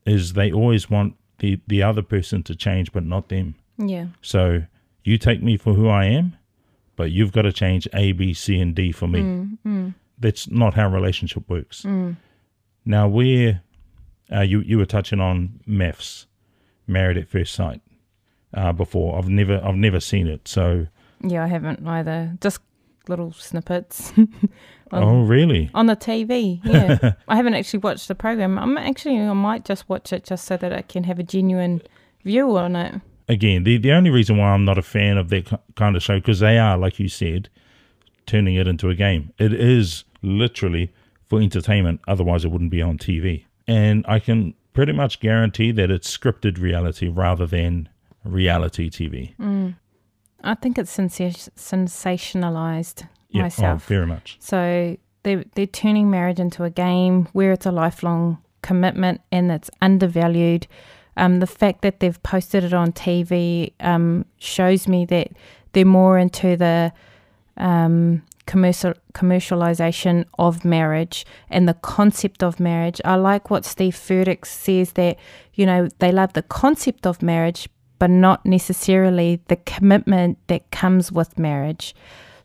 is 0.09 0.33
they 0.33 0.51
always 0.53 0.91
want 0.91 1.17
the 1.39 1.61
the 1.67 1.83
other 1.83 2.03
person 2.03 2.43
to 2.45 2.57
change, 2.57 2.93
but 2.93 3.05
not 3.05 3.29
them. 3.29 3.55
Yeah. 3.77 4.07
So 4.23 4.65
you 5.05 5.19
take 5.19 5.43
me 5.43 5.57
for 5.57 5.75
who 5.75 5.89
I 5.89 6.07
am, 6.07 6.37
but 6.97 7.11
you've 7.11 7.33
got 7.33 7.43
to 7.43 7.53
change 7.53 7.87
A, 7.95 8.13
B, 8.13 8.35
C, 8.35 8.61
and 8.61 8.75
D 8.75 8.93
for 8.93 9.07
me. 9.07 9.21
Mm, 9.21 9.59
mm. 9.67 9.95
That's 10.19 10.51
not 10.51 10.75
how 10.75 10.89
relationship 10.89 11.49
works. 11.49 11.83
Mm. 11.83 12.17
Now, 12.85 13.07
where 13.09 13.63
uh, 14.33 14.41
you 14.41 14.61
you 14.61 14.79
were 14.79 14.87
touching 14.87 15.21
on 15.21 15.61
MAFS, 15.67 16.27
married 16.87 17.17
at 17.17 17.29
first 17.29 17.55
sight, 17.55 17.81
uh, 18.55 18.73
before. 18.73 19.19
I've 19.19 19.29
never 19.29 19.61
I've 19.65 19.77
never 19.77 20.01
seen 20.01 20.27
it. 20.27 20.49
So 20.49 20.87
yeah, 21.23 21.45
I 21.45 21.47
haven't 21.47 21.87
either. 21.87 22.37
Just 22.41 22.61
little 23.09 23.33
snippets. 23.33 24.13
on, 24.93 25.03
oh, 25.03 25.23
really? 25.23 25.71
On 25.75 25.87
the 25.87 25.97
TV, 25.97 26.61
yeah. 26.65 27.15
I 27.29 27.37
haven't 27.37 27.55
actually 27.55 27.81
watched 27.81 28.09
the 28.09 28.15
program. 28.15 28.59
I'm 28.59 28.79
actually, 28.79 29.19
I 29.19 29.33
might 29.33 29.65
just 29.65 29.89
watch 29.89 30.13
it 30.13 30.25
just 30.25 30.45
so 30.45 30.57
that 30.57 30.73
I 30.73 30.83
can 30.83 31.05
have 31.05 31.19
a 31.19 31.23
genuine 31.23 31.83
view 32.25 32.57
on 32.57 32.77
it. 32.77 33.01
Again, 33.29 33.65
the 33.65 33.77
the 33.77 33.93
only 33.93 34.11
reason 34.11 34.39
why 34.39 34.51
I'm 34.51 34.65
not 34.65 34.79
a 34.79 34.83
fan 34.83 35.19
of 35.19 35.29
that 35.29 35.61
kind 35.77 35.97
of 35.97 36.03
show 36.03 36.19
because 36.19 36.41
they 36.41 36.59
are, 36.59 36.79
like 36.79 36.99
you 36.99 37.09
said, 37.09 37.51
turning 38.27 38.55
it 38.55 38.67
into 38.67 38.89
a 38.89 38.95
game. 38.95 39.33
It 39.39 39.53
is 39.53 40.05
literally 40.23 40.93
for 41.29 41.41
entertainment. 41.41 42.01
Otherwise, 42.09 42.45
it 42.45 42.49
wouldn't 42.49 42.71
be 42.71 42.81
on 42.81 42.97
TV. 42.97 43.45
And 43.67 44.05
I 44.09 44.19
can 44.19 44.55
pretty 44.73 44.93
much 44.93 45.21
guarantee 45.21 45.73
that 45.73 45.91
it's 45.91 46.17
scripted 46.17 46.59
reality 46.59 47.09
rather 47.09 47.47
than 47.47 47.91
reality 48.25 48.89
TV. 48.89 49.37
Mm. 49.37 49.77
I 50.43 50.55
think 50.55 50.79
it's 50.79 50.97
sensationalized 50.97 53.07
yeah, 53.31 53.43
oh, 53.43 53.45
myself. 53.45 53.85
Oh, 53.85 53.89
very 53.89 54.07
much. 54.07 54.37
So 54.41 54.97
they 55.23 55.45
they're 55.55 55.67
turning 55.67 56.11
marriage 56.11 56.41
into 56.41 56.65
a 56.65 56.71
game 56.71 57.29
where 57.33 57.53
it's 57.53 57.67
a 57.67 57.73
lifelong 57.73 58.39
commitment 58.63 59.21
and 59.31 59.51
it's 59.51 59.71
undervalued. 59.83 60.67
Um, 61.17 61.41
the 61.41 61.47
fact 61.47 61.83
that 61.83 62.01
they've 62.01 62.23
posted 62.23 62.65
it 62.65 62.73
on 62.73 62.93
TV 62.93 63.73
um, 63.81 64.25
shows 64.39 64.87
me 64.87 65.05
that 65.07 65.29
they're 65.73 65.85
more 65.85 66.17
into 66.17 66.57
the 66.57 66.93
um, 67.57 68.23
commercial 68.47 68.95
commercialization 69.15 70.25
of 70.39 70.65
marriage 70.65 71.27
and 71.51 71.69
the 71.69 71.75
concept 71.75 72.43
of 72.43 72.59
marriage. 72.61 73.01
I 73.05 73.17
like 73.17 73.51
what 73.51 73.65
Steve 73.65 73.95
Furtick 73.95 74.47
says 74.47 74.93
that 74.93 75.19
you 75.55 75.67
know 75.67 75.89
they 75.99 76.13
love 76.13 76.33
the 76.33 76.43
concept 76.43 77.07
of 77.07 77.21
marriage, 77.21 77.69
but 77.99 78.11
not 78.11 78.47
necessarily 78.47 79.41
the 79.49 79.57
commitment 79.57 80.39
that 80.47 80.71
comes 80.71 81.13
with 81.13 81.39
marriage. 81.39 81.95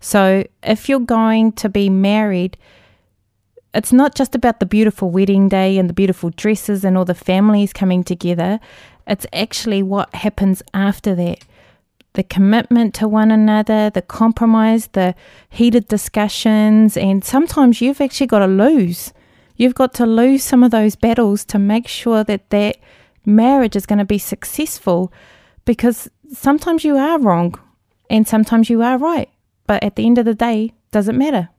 So, 0.03 0.43
if 0.61 0.89
you're 0.89 0.99
going 0.99 1.53
to 1.53 1.69
be 1.69 1.89
married, 1.89 2.57
it's 3.73 3.93
not 3.93 4.15
just 4.15 4.35
about 4.35 4.59
the 4.59 4.65
beautiful 4.65 5.09
wedding 5.09 5.47
day 5.47 5.77
and 5.77 5.89
the 5.89 5.93
beautiful 5.93 6.29
dresses 6.29 6.83
and 6.83 6.97
all 6.97 7.05
the 7.05 7.15
families 7.15 7.71
coming 7.71 8.03
together. 8.03 8.59
It's 9.07 9.25
actually 9.31 9.81
what 9.81 10.13
happens 10.13 10.61
after 10.73 11.15
that. 11.15 11.45
the 12.15 12.23
commitment 12.23 12.93
to 12.95 13.07
one 13.07 13.31
another, 13.31 13.89
the 13.89 14.01
compromise, 14.01 14.87
the 14.87 15.15
heated 15.49 15.87
discussions, 15.87 16.97
and 16.97 17.23
sometimes 17.23 17.79
you've 17.79 18.01
actually 18.01 18.27
got 18.27 18.39
to 18.39 18.47
lose. 18.47 19.13
You've 19.55 19.73
got 19.73 19.93
to 19.95 20.05
lose 20.05 20.43
some 20.43 20.63
of 20.63 20.71
those 20.71 20.97
battles 20.97 21.45
to 21.45 21.57
make 21.57 21.87
sure 21.87 22.25
that 22.25 22.49
that 22.49 22.77
marriage 23.25 23.77
is 23.77 23.85
going 23.85 23.99
to 23.99 24.05
be 24.05 24.19
successful 24.19 25.13
because 25.63 26.09
sometimes 26.31 26.83
you 26.83 26.97
are 26.97 27.19
wrong 27.19 27.57
and 28.09 28.27
sometimes 28.27 28.69
you 28.69 28.81
are 28.81 28.97
right. 28.97 29.29
But 29.67 29.83
at 29.83 29.95
the 29.95 30.05
end 30.05 30.17
of 30.17 30.25
the 30.25 30.35
day, 30.35 30.73
does 30.91 31.07
it 31.07 31.15
matter? 31.15 31.49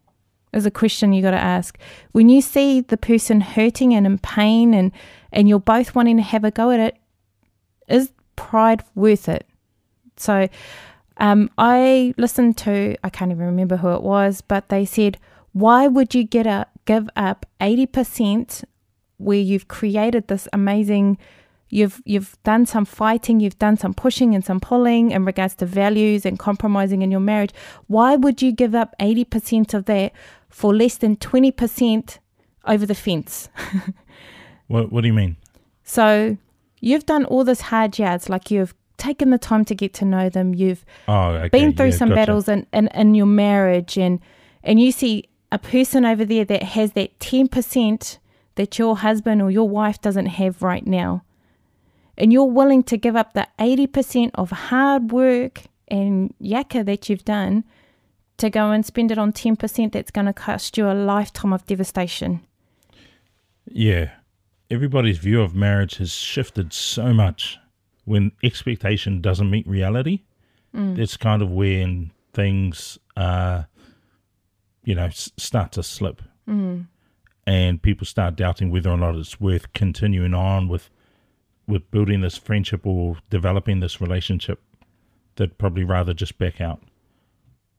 Is 0.53 0.67
a 0.67 0.71
question 0.71 1.13
you 1.13 1.23
got 1.23 1.33
to 1.33 1.37
ask. 1.37 1.77
When 2.13 2.29
you 2.29 2.41
see 2.41 2.81
the 2.81 2.97
person 2.97 3.41
hurting 3.41 3.93
and 3.93 4.07
in 4.07 4.19
pain 4.19 4.73
and 4.73 4.93
and 5.33 5.49
you're 5.49 5.59
both 5.59 5.97
wanting 5.97 6.17
to 6.19 6.23
have 6.23 6.45
a 6.45 6.53
go 6.53 6.71
at 6.71 6.79
it, 6.79 6.97
is 7.89 8.13
pride 8.37 8.85
worth 8.95 9.29
it? 9.29 9.47
So 10.17 10.49
um, 11.19 11.51
I 11.59 12.15
listened 12.17 12.57
to, 12.59 12.97
I 13.03 13.11
can't 13.11 13.31
even 13.31 13.47
remember 13.47 13.77
who 13.77 13.93
it 13.95 14.03
was, 14.03 14.41
but 14.41 14.69
they 14.69 14.85
said, 14.85 15.19
why 15.53 15.87
would 15.87 16.15
you 16.15 16.25
get 16.25 16.47
up, 16.47 16.71
give 16.85 17.09
up 17.17 17.47
80% 17.61 18.65
where 19.19 19.39
you've 19.39 19.69
created 19.69 20.29
this 20.29 20.49
amazing 20.53 21.19
you've 21.75 22.01
you've 22.05 22.37
done 22.45 22.65
some 22.67 22.85
fighting 22.85 23.41
you've 23.41 23.59
done 23.59 23.77
some 23.77 23.93
pushing 23.93 24.35
and 24.35 24.45
some 24.45 24.61
pulling 24.61 25.11
in 25.11 25.25
regards 25.25 25.55
to 25.55 25.67
values 25.67 26.25
and 26.25 26.39
compromising 26.39 27.03
in 27.03 27.11
your 27.11 27.21
marriage 27.21 27.53
why 27.87 28.17
would 28.17 28.41
you 28.41 28.53
give 28.53 28.75
up 28.75 28.95
80% 29.01 29.75
of 29.75 29.85
that 29.87 30.13
for 30.49 30.75
less 30.75 30.97
than 30.97 31.17
20% 31.17 32.19
over 32.67 32.87
the 32.87 32.95
fence 32.95 33.49
what 34.69 34.93
what 34.93 35.01
do 35.03 35.09
you 35.09 35.13
mean 35.13 35.37
so 35.83 36.37
you've 36.81 37.07
done 37.07 37.25
all 37.25 37.45
this 37.45 37.61
hard 37.61 37.99
yards 37.99 38.29
like 38.29 38.51
you've 38.51 38.75
taken 38.97 39.31
the 39.31 39.39
time 39.39 39.65
to 39.67 39.75
get 39.75 39.93
to 39.95 40.05
know 40.05 40.29
them. 40.29 40.55
You've 40.55 40.85
oh, 41.09 41.31
okay, 41.31 41.49
been 41.49 41.75
through 41.75 41.91
yeah, 41.91 41.97
some 41.97 42.09
gotcha. 42.11 42.21
battles 42.21 42.49
in, 42.49 42.67
in, 42.73 42.89
in 42.89 43.15
your 43.15 43.27
marriage 43.27 43.99
and 43.99 44.21
and 44.63 44.81
you 44.81 44.93
see 44.93 45.29
a 45.53 45.59
person 45.59 46.05
over 46.05 46.25
there 46.25 46.45
that 46.45 46.63
has 46.63 46.93
that 46.93 47.19
10% 47.19 48.19
that 48.55 48.79
your 48.79 48.97
husband 48.97 49.43
or 49.43 49.51
your 49.51 49.69
wife 49.69 50.01
doesn't 50.01 50.27
have 50.27 50.63
right 50.63 50.87
now. 50.87 51.23
And 52.17 52.33
you're 52.33 52.45
willing 52.45 52.83
to 52.85 52.97
give 52.97 53.17
up 53.17 53.33
the 53.33 53.47
80% 53.59 54.31
of 54.35 54.51
hard 54.51 55.11
work 55.13 55.63
and 55.89 56.35
yakka 56.41 56.85
that 56.87 57.09
you've 57.09 57.25
done 57.25 57.65
to 58.37 58.51
go 58.51 58.71
and 58.71 58.85
spend 58.85 59.11
it 59.11 59.19
on 59.19 59.33
10% 59.33 59.93
that's 59.93 60.11
going 60.11 60.27
to 60.27 60.33
cost 60.33 60.77
you 60.79 60.91
a 60.91 60.93
lifetime 60.95 61.53
of 61.53 61.67
devastation. 61.67 62.41
Yeah. 63.67 64.11
Everybody's 64.71 65.19
view 65.19 65.41
of 65.43 65.55
marriage 65.55 65.97
has 65.97 66.13
shifted 66.13 66.73
so 66.73 67.13
much 67.13 67.59
when 68.05 68.33
expectation 68.43 69.21
doesn't 69.21 69.51
meet 69.51 69.67
reality. 69.67 70.23
Mm. 70.75 70.99
It's 70.99 71.17
kind 71.17 71.43
of 71.43 71.51
when 71.51 72.11
things, 72.33 72.99
uh, 73.17 73.65
you 74.85 74.95
know, 74.95 75.07
s- 75.07 75.33
start 75.37 75.73
to 75.73 75.83
slip. 75.83 76.23
Mm. 76.49 76.89
and 77.47 77.81
people 77.81 78.07
start 78.07 78.37
doubting 78.37 78.71
whether 78.71 78.91
or 78.91 78.99
not 78.99 79.15
it's 79.17 79.41
worth 79.41 79.73
continuing 79.73 80.35
on 80.35 80.69
with 80.69 80.91
with 81.67 81.91
building 81.91 82.21
this 82.21 82.37
friendship 82.37 82.87
or 82.87 83.17
developing 83.31 83.81
this 83.81 84.01
relationship 84.01 84.61
they'd 85.37 85.59
probably 85.59 85.85
rather 85.85 86.15
just 86.15 86.39
back 86.39 86.61
out. 86.61 86.83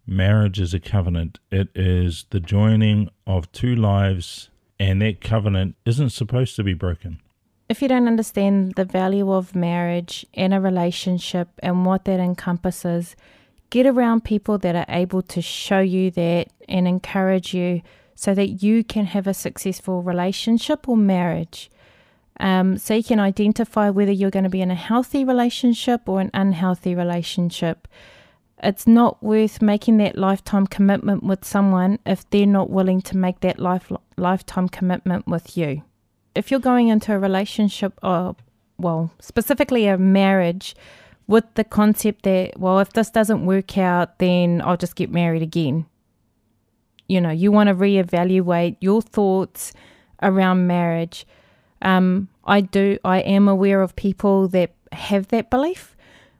Marriage 0.07 0.59
is 0.59 0.73
a 0.73 0.79
covenant. 0.79 1.39
It 1.51 1.69
is 1.73 2.25
the 2.29 2.39
joining 2.39 3.09
of 3.25 3.51
two 3.51 3.75
lives 3.75 4.49
and 4.79 5.01
that 5.01 5.21
covenant 5.21 5.75
isn't 5.85 6.11
supposed 6.11 6.55
to 6.57 6.63
be 6.63 6.73
broken. 6.73 7.21
If 7.67 7.81
you 7.81 7.87
don't 7.87 8.07
understand 8.07 8.75
the 8.75 8.85
value 8.85 9.31
of 9.31 9.55
marriage 9.55 10.25
and 10.35 10.53
a 10.53 10.61
relationship 10.61 11.47
and 11.59 11.85
what 11.85 12.05
that 12.05 12.19
encompasses, 12.19 13.15
get 13.71 13.87
around 13.87 14.23
people 14.23 14.59
that 14.59 14.75
are 14.75 14.85
able 14.89 15.23
to 15.23 15.41
show 15.41 15.79
you 15.79 16.11
that 16.11 16.49
and 16.69 16.87
encourage 16.87 17.53
you 17.55 17.81
so 18.13 18.35
that 18.35 18.61
you 18.61 18.83
can 18.83 19.05
have 19.05 19.25
a 19.25 19.33
successful 19.33 20.03
relationship 20.03 20.87
or 20.87 20.95
marriage. 20.95 21.71
Um, 22.39 22.77
so 22.77 22.93
you 22.93 23.03
can 23.03 23.19
identify 23.19 23.89
whether 23.89 24.11
you're 24.11 24.31
going 24.31 24.43
to 24.43 24.49
be 24.49 24.61
in 24.61 24.71
a 24.71 24.75
healthy 24.75 25.23
relationship 25.23 26.07
or 26.07 26.19
an 26.19 26.31
unhealthy 26.33 26.93
relationship. 26.93 27.87
It's 28.61 28.87
not 28.87 29.21
worth 29.21 29.61
making 29.61 29.97
that 29.97 30.17
lifetime 30.17 30.67
commitment 30.67 31.23
with 31.23 31.45
someone 31.45 31.99
if 32.05 32.29
they're 32.29 32.45
not 32.45 32.69
willing 32.69 33.01
to 33.03 33.17
make 33.17 33.41
that 33.41 33.59
life 33.59 33.91
lifetime 34.17 34.69
commitment 34.69 35.27
with 35.27 35.57
you. 35.57 35.83
If 36.33 36.51
you're 36.51 36.59
going 36.59 36.87
into 36.87 37.13
a 37.13 37.19
relationship 37.19 37.93
or 38.01 38.35
well 38.77 39.11
specifically 39.19 39.87
a 39.87 39.97
marriage 39.97 40.75
with 41.27 41.45
the 41.55 41.63
concept 41.63 42.23
that 42.23 42.59
well 42.59 42.79
if 42.79 42.91
this 42.93 43.09
doesn't 43.09 43.45
work 43.45 43.77
out 43.77 44.19
then 44.19 44.61
i'll 44.65 44.75
just 44.77 44.95
get 44.95 45.11
married 45.11 45.41
again. 45.41 45.85
You 47.07 47.21
know 47.21 47.29
you 47.29 47.51
want 47.51 47.67
to 47.67 47.75
reevaluate 47.75 48.77
your 48.79 49.01
thoughts 49.01 49.73
around 50.21 50.67
marriage 50.67 51.25
um, 51.81 52.27
i 52.45 52.61
do 52.61 52.97
i 53.03 53.19
am 53.19 53.47
aware 53.47 53.81
of 53.81 53.95
people 53.95 54.47
that 54.49 54.71
have 54.91 55.27
that 55.29 55.49
belief. 55.49 55.95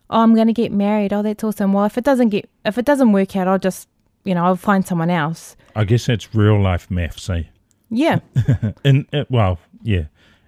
Oh 0.10 0.22
i'm 0.22 0.36
going 0.36 0.48
to 0.48 0.54
get 0.54 0.72
married. 0.72 1.12
Oh 1.14 1.22
that's 1.22 1.44
awesome. 1.44 1.74
Well 1.74 1.86
if 1.86 1.98
it 1.98 2.04
doesn't 2.04 2.30
get 2.30 2.50
if 2.64 2.78
it 2.78 2.86
doesn't 2.86 3.12
work 3.12 3.36
out 3.36 3.48
i'll 3.48 3.60
just 3.60 3.88
you 4.24 4.34
know 4.34 4.46
i'll 4.46 4.56
find 4.56 4.86
someone 4.86 5.10
else. 5.10 5.56
I 5.76 5.84
guess 5.84 6.06
that's 6.06 6.34
real 6.34 6.62
life 6.62 6.90
MAFS 6.90 7.30
eh 7.30 7.44
yeah. 7.90 8.20
In 8.84 9.08
uh, 9.14 9.26
well 9.30 9.60
yeah. 9.84 10.06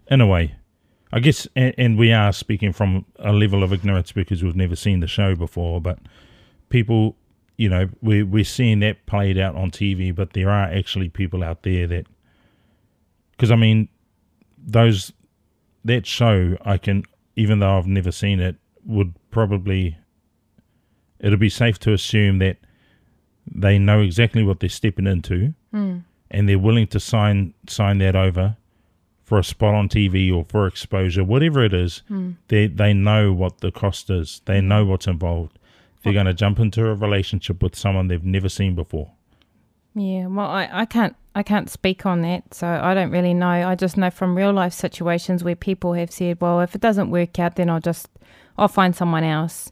In 0.09 0.21
a 0.21 0.27
way. 0.27 0.55
I 1.11 1.19
guess 1.19 1.47
and, 1.55 1.73
and 1.77 1.97
we 1.97 2.11
are 2.11 2.31
speaking 2.33 2.73
from 2.73 3.05
a 3.19 3.31
level 3.31 3.63
of 3.63 3.73
ignorance 3.73 4.11
because 4.11 4.43
we've 4.43 4.55
never 4.55 4.75
seen 4.75 4.99
the 4.99 5.07
show 5.07 5.35
before 5.35 5.79
but 5.81 5.99
people 6.69 7.15
you 7.57 7.69
know 7.69 7.89
we, 8.01 8.23
we're 8.23 8.43
seeing 8.43 8.79
that 8.81 9.05
played 9.05 9.37
out 9.37 9.55
on 9.55 9.71
tv 9.71 10.13
but 10.13 10.33
there 10.33 10.49
are 10.49 10.65
actually 10.65 11.07
people 11.07 11.43
out 11.43 11.63
there 11.63 11.87
that 11.87 12.05
because 13.31 13.51
i 13.51 13.55
mean 13.55 13.87
those 14.67 15.11
that 15.83 16.05
show 16.05 16.57
i 16.63 16.77
can 16.77 17.03
even 17.35 17.59
though 17.59 17.77
i've 17.77 17.87
never 17.87 18.11
seen 18.11 18.39
it 18.39 18.57
would 18.85 19.13
probably 19.31 19.97
it'll 21.19 21.37
be 21.37 21.49
safe 21.49 21.79
to 21.79 21.93
assume 21.93 22.37
that 22.39 22.57
they 23.49 23.79
know 23.79 24.01
exactly 24.01 24.43
what 24.43 24.59
they're 24.59 24.69
stepping 24.69 25.07
into 25.07 25.53
mm. 25.73 26.03
and 26.29 26.49
they're 26.49 26.59
willing 26.59 26.87
to 26.87 26.99
sign 26.99 27.53
sign 27.67 27.97
that 27.97 28.15
over 28.15 28.57
for 29.27 29.37
a 29.37 29.43
spot 29.43 29.73
on 29.73 29.89
TV 29.89 30.33
or 30.33 30.45
for 30.47 30.67
exposure, 30.67 31.21
whatever 31.21 31.61
it 31.61 31.73
is, 31.73 32.01
mm. 32.09 32.37
they 32.47 32.65
they 32.65 32.93
know 32.93 33.33
what 33.33 33.57
the 33.59 33.71
cost 33.71 34.09
is. 34.09 34.41
They 34.45 34.61
know 34.61 34.85
what's 34.85 35.05
involved. 35.05 35.59
They're 36.01 36.13
going 36.13 36.27
to 36.27 36.33
jump 36.33 36.59
into 36.59 36.87
a 36.87 36.95
relationship 36.95 37.61
with 37.61 37.75
someone 37.75 38.07
they've 38.07 38.23
never 38.23 38.47
seen 38.47 38.73
before. 38.73 39.11
Yeah, 39.97 40.27
well, 40.27 40.45
I, 40.45 40.69
I 40.71 40.85
can't 40.85 41.15
I 41.33 41.41
can't 41.41 41.69
speak 41.71 42.05
on 42.05 42.21
that, 42.21 42.53
so 42.53 42.67
I 42.67 42.93
don't 42.93 43.09
really 43.09 43.33
know. 43.33 43.47
I 43.47 43.73
just 43.73 43.97
know 43.97 44.11
from 44.11 44.37
real 44.37 44.53
life 44.53 44.73
situations 44.73 45.43
where 45.43 45.55
people 45.55 45.93
have 45.93 46.11
said, 46.11 46.39
"Well, 46.39 46.61
if 46.61 46.75
it 46.75 46.81
doesn't 46.81 47.09
work 47.09 47.39
out, 47.39 47.55
then 47.55 47.67
I'll 47.67 47.79
just 47.79 48.07
I'll 48.59 48.67
find 48.67 48.95
someone 48.95 49.23
else." 49.23 49.71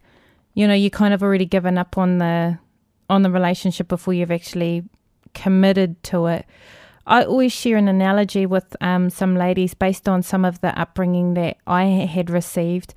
You 0.55 0.67
know, 0.67 0.73
you 0.73 0.89
kind 0.89 1.13
of 1.13 1.21
already 1.21 1.45
given 1.45 1.77
up 1.77 1.95
on 1.95 2.17
the 2.17 2.57
on 3.07 3.21
the 3.21 3.29
relationship 3.29 3.87
before 3.87 4.15
you've 4.15 4.31
actually 4.31 4.83
committed 5.35 6.01
to 6.05 6.25
it. 6.25 6.45
I 7.05 7.23
always 7.23 7.53
share 7.53 7.77
an 7.77 7.87
analogy 7.87 8.47
with 8.47 8.75
um, 8.81 9.11
some 9.11 9.35
ladies 9.35 9.75
based 9.75 10.09
on 10.09 10.23
some 10.23 10.43
of 10.43 10.61
the 10.61 10.77
upbringing 10.79 11.35
that 11.35 11.57
I 11.67 11.83
had 11.83 12.31
received 12.31 12.95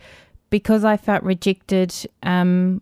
because 0.49 0.83
I 0.83 0.97
felt 0.97 1.23
rejected. 1.25 1.95
Um, 2.23 2.81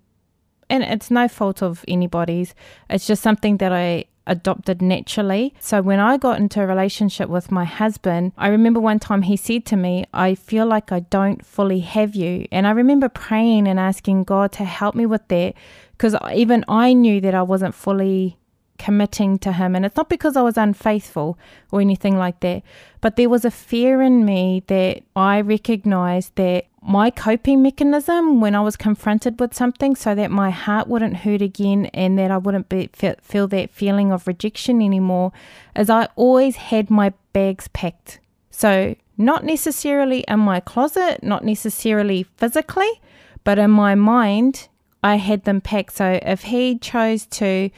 and 0.71 0.85
it's 0.85 1.11
no 1.11 1.27
fault 1.27 1.63
of 1.63 1.85
anybody's, 1.89 2.55
it's 2.91 3.07
just 3.07 3.23
something 3.23 3.57
that 3.59 3.73
I 3.73 4.05
adopted 4.27 4.83
naturally. 4.83 5.55
So 5.61 5.83
when 5.83 6.01
I 6.01 6.17
got 6.17 6.39
into 6.39 6.63
a 6.63 6.67
relationship 6.67 7.29
with 7.29 7.51
my 7.51 7.65
husband, 7.65 8.33
I 8.37 8.49
remember 8.49 8.81
one 8.81 8.99
time 8.99 9.23
he 9.23 9.37
said 9.37 9.65
to 9.67 9.77
me, 9.77 10.05
I 10.13 10.35
feel 10.35 10.67
like 10.67 10.93
I 10.93 11.01
don't 11.01 11.45
fully 11.45 11.81
have 11.81 12.15
you. 12.15 12.47
And 12.51 12.67
I 12.67 12.71
remember 12.71 13.09
praying 13.09 13.69
and 13.69 13.79
asking 13.79 14.25
God 14.25 14.53
to 14.53 14.65
help 14.65 14.95
me 14.95 15.07
with 15.07 15.27
that 15.29 15.55
because 15.93 16.17
even 16.35 16.65
I 16.69 16.93
knew 16.93 17.21
that 17.21 17.35
I 17.35 17.43
wasn't 17.43 17.75
fully 17.75 18.39
committing 18.79 19.39
to 19.39 19.53
him. 19.53 19.75
And 19.75 19.85
it's 19.85 19.97
not 19.97 20.09
because 20.09 20.37
I 20.37 20.43
was 20.43 20.57
unfaithful 20.57 21.39
or 21.73 21.81
anything 21.81 22.17
like 22.17 22.41
that, 22.41 22.63
but 23.01 23.17
there 23.17 23.29
was 23.29 23.45
a 23.45 23.51
fear 23.51 24.03
in 24.03 24.25
me 24.25 24.63
that 24.67 25.03
I 25.15 25.41
recognized 25.41 26.35
that 26.37 26.67
my 26.87 27.11
coping 27.11 27.63
mechanism 27.63 28.41
when 28.41 28.55
I 28.55 28.61
was 28.61 28.77
confronted 28.77 29.41
with 29.41 29.53
something 29.53 29.97
so 29.97 30.15
that 30.15 30.31
my 30.31 30.51
heart 30.51 30.87
wouldn't 30.87 31.17
hurt 31.17 31.43
again 31.43 31.87
and 31.87 32.17
that 32.17 32.31
I 32.31 32.39
wouldn't 32.39 32.69
be, 32.69 32.89
feel 33.21 33.49
that 33.49 33.71
feeling 33.71 34.13
of 34.13 34.29
rejection 34.29 34.81
anymore 34.81 35.33
is 35.75 35.91
I 35.91 36.09
always 36.15 36.55
had 36.55 36.89
my 36.89 37.13
bags 37.33 37.67
packed. 37.69 38.21
So, 38.51 38.95
not 39.19 39.45
necessarily 39.45 40.21
in 40.29 40.39
my 40.41 40.61
closet, 40.61 41.25
not 41.25 41.45
necessarily 41.45 42.23
physically, 42.37 43.01
but 43.43 43.59
in 43.59 43.73
my 43.73 43.97
mind, 43.97 44.69
I 45.03 45.17
had 45.17 45.45
them 45.45 45.61
packed. 45.61 45.95
So, 45.95 46.21
if 46.23 46.43
he 46.43 46.79
chose 46.79 47.27
to 47.27 47.71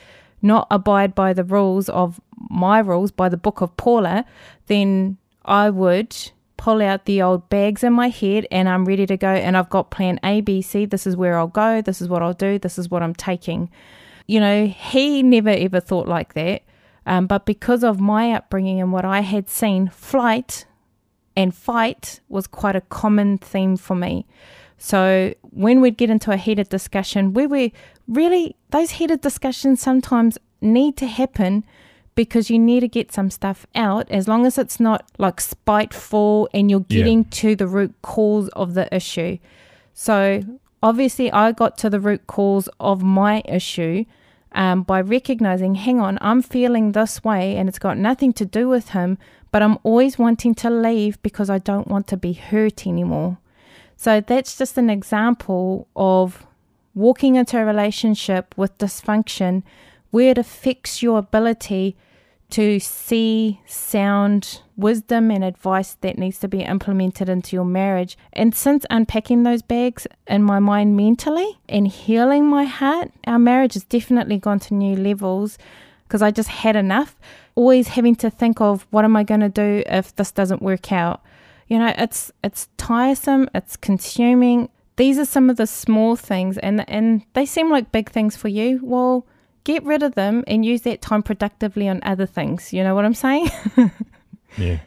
not 0.43 0.67
abide 0.71 1.15
by 1.15 1.33
the 1.33 1.45
rules 1.45 1.89
of 1.89 2.21
my 2.51 2.81
rules, 2.81 3.11
by 3.11 3.31
the 3.31 3.39
book 3.39 3.63
of 3.63 3.75
Paula, 3.79 4.27
then 4.67 5.17
I 5.47 5.71
would 5.71 6.15
pull 6.59 6.83
out 6.83 7.07
the 7.07 7.23
old 7.23 7.49
bags 7.49 7.83
in 7.83 7.95
my 7.95 8.09
head 8.09 8.47
and 8.51 8.69
I'm 8.69 8.85
ready 8.85 9.07
to 9.07 9.17
go 9.17 9.29
and 9.29 9.57
I've 9.57 9.71
got 9.71 9.91
plan 9.91 10.21
A, 10.23 10.43
B, 10.43 10.61
C. 10.61 10.85
This 10.85 11.07
is 11.07 11.17
where 11.17 11.39
I'll 11.39 11.47
go. 11.47 11.81
This 11.81 12.03
is 12.03 12.09
what 12.09 12.23
I'll 12.23 12.35
do. 12.35 12.59
This 12.59 12.79
is 12.79 12.91
what 12.91 13.03
I'm 13.03 13.15
taking. 13.15 13.71
You 14.27 14.41
know, 14.41 14.67
he 14.67 15.23
never 15.23 15.49
ever 15.49 15.81
thought 15.81 16.07
like 16.07 16.35
that. 16.35 16.63
Um, 17.07 17.27
but 17.27 17.47
because 17.47 17.83
of 17.83 18.01
my 18.01 18.33
upbringing 18.33 18.83
and 18.83 18.93
what 18.93 19.07
I 19.07 19.21
had 19.21 19.49
seen, 19.49 19.89
flight 19.89 20.67
and 21.35 21.55
fight 21.55 22.21
was 22.29 22.47
quite 22.47 22.77
a 22.77 22.83
common 22.83 23.39
theme 23.39 23.79
for 23.79 23.95
me. 23.95 24.27
So 24.77 25.35
when 25.43 25.81
we'd 25.81 25.97
get 25.97 26.11
into 26.11 26.33
a 26.33 26.37
heated 26.37 26.69
discussion, 26.69 27.33
we 27.33 27.73
really, 28.07 28.57
those 28.71 28.91
heated 28.91 29.21
discussions 29.21 29.81
sometimes 29.81 30.37
need 30.61 30.97
to 30.99 31.07
happen 31.07 31.65
because 32.19 32.51
you 32.51 32.59
need 32.59 32.81
to 32.81 32.89
get 32.89 33.13
some 33.13 33.31
stuff 33.31 33.65
out 33.77 34.11
as 34.11 34.27
long 34.27 34.45
as 34.45 34.59
it's 34.59 34.81
not 34.81 35.09
like 35.19 35.41
spiteful 35.41 36.49
and 36.53 36.69
you're 36.69 36.81
getting 36.81 37.21
yeah. 37.21 37.31
to 37.31 37.55
the 37.55 37.69
root 37.69 37.95
cause 38.03 38.49
of 38.57 38.75
the 38.75 38.93
issue. 38.93 39.39
So 39.95 40.43
obviously, 40.83 41.31
I 41.31 41.53
got 41.53 41.79
to 41.79 41.89
the 41.89 42.01
root 42.01 42.27
cause 42.27 42.69
of 42.81 43.05
my 43.05 43.41
issue 43.45 44.05
um, 44.51 44.83
by 44.83 45.01
recognizing, 45.01 45.77
hang 45.77 46.01
on, 46.01 46.19
I'm 46.21 46.43
feeling 46.43 46.91
this 46.91 47.23
way 47.23 47.57
and 47.57 47.69
it's 47.69 47.79
got 47.79 47.97
nothing 47.97 48.33
to 48.33 48.45
do 48.45 48.69
with 48.69 48.89
him, 48.89 49.17
but 49.53 49.63
I'm 49.63 49.79
always 49.85 50.19
wanting 50.19 50.57
to 50.57 50.71
leave 50.71 51.23
because 51.23 51.49
I 51.49 51.59
don't 51.59 51.87
want 51.87 52.09
to 52.09 52.17
be 52.17 52.33
hurt 52.33 52.85
anymore. 52.85 53.39
So 53.97 54.21
that's 54.21 54.59
just 54.59 54.77
an 54.77 54.91
example 54.91 55.87
of 55.95 56.45
walking 56.97 57.37
into 57.37 57.61
a 57.61 57.65
relationship 57.65 58.55
with 58.57 58.77
dysfunction 58.79 59.63
where 60.11 60.33
it 60.33 60.39
affects 60.39 61.01
your 61.01 61.19
ability 61.19 61.97
to 62.51 62.81
see 62.81 63.61
sound 63.67 64.63
wisdom 64.77 65.31
and 65.31 65.45
advice 65.45 65.97
that 66.01 66.17
needs 66.17 66.39
to 66.39 66.49
be 66.49 66.61
implemented 66.63 67.29
into 67.29 67.55
your 67.55 67.65
marriage. 67.65 68.17
And 68.33 68.55
since 68.55 68.87
unpacking 68.89 69.43
those 69.43 69.61
bags 69.61 70.07
in 70.27 70.43
my 70.43 70.59
mind 70.59 70.97
mentally 70.97 71.59
and 71.69 71.87
healing 71.87 72.47
my 72.47 72.65
heart, 72.65 73.11
our 73.27 73.39
marriage 73.39 73.75
has 73.75 73.85
definitely 73.85 74.39
gone 74.39 74.61
to 74.61 74.75
new 74.75 74.97
levels 74.97 75.59
because 76.05 76.23
I 76.23 76.31
just 76.31 76.49
had 76.49 76.75
enough. 76.75 77.17
Always 77.55 77.89
having 77.89 78.17
to 78.17 78.31
think 78.31 78.61
of 78.61 78.87
what 78.91 79.05
am 79.05 79.15
I 79.17 79.25
going 79.25 79.41
to 79.41 79.49
do 79.51 79.83
if 79.87 80.17
this 80.17 80.33
doesn't 80.33 80.63
work 80.63 80.91
out. 80.91 81.23
You 81.67 81.79
know, 81.79 81.93
it's 81.99 82.33
it's 82.43 82.69
tiresome, 82.79 83.51
it's 83.55 83.77
consuming. 83.77 84.71
These 84.97 85.19
are 85.19 85.27
some 85.27 85.51
of 85.51 85.57
the 85.57 85.67
small 85.67 86.17
things 86.17 86.57
and 86.59 86.89
and 86.89 87.25
they 87.35 87.45
seem 87.45 87.71
like 87.71 87.93
big 87.93 88.11
things 88.11 88.37
for 88.37 88.49
you. 88.49 88.81
Well, 88.83 89.27
get 89.69 89.85
rid 89.85 90.03
of 90.03 90.15
them 90.15 90.43
and 90.47 90.65
use 90.65 90.81
that 90.81 91.03
time 91.03 91.23
productively 91.23 91.87
on 91.91 92.01
other 92.03 92.25
things. 92.25 92.73
You 92.73 92.83
know 92.83 92.95
what 92.95 93.05
I'm 93.05 93.13
saying? 93.13 93.51
yeah. 94.57 94.79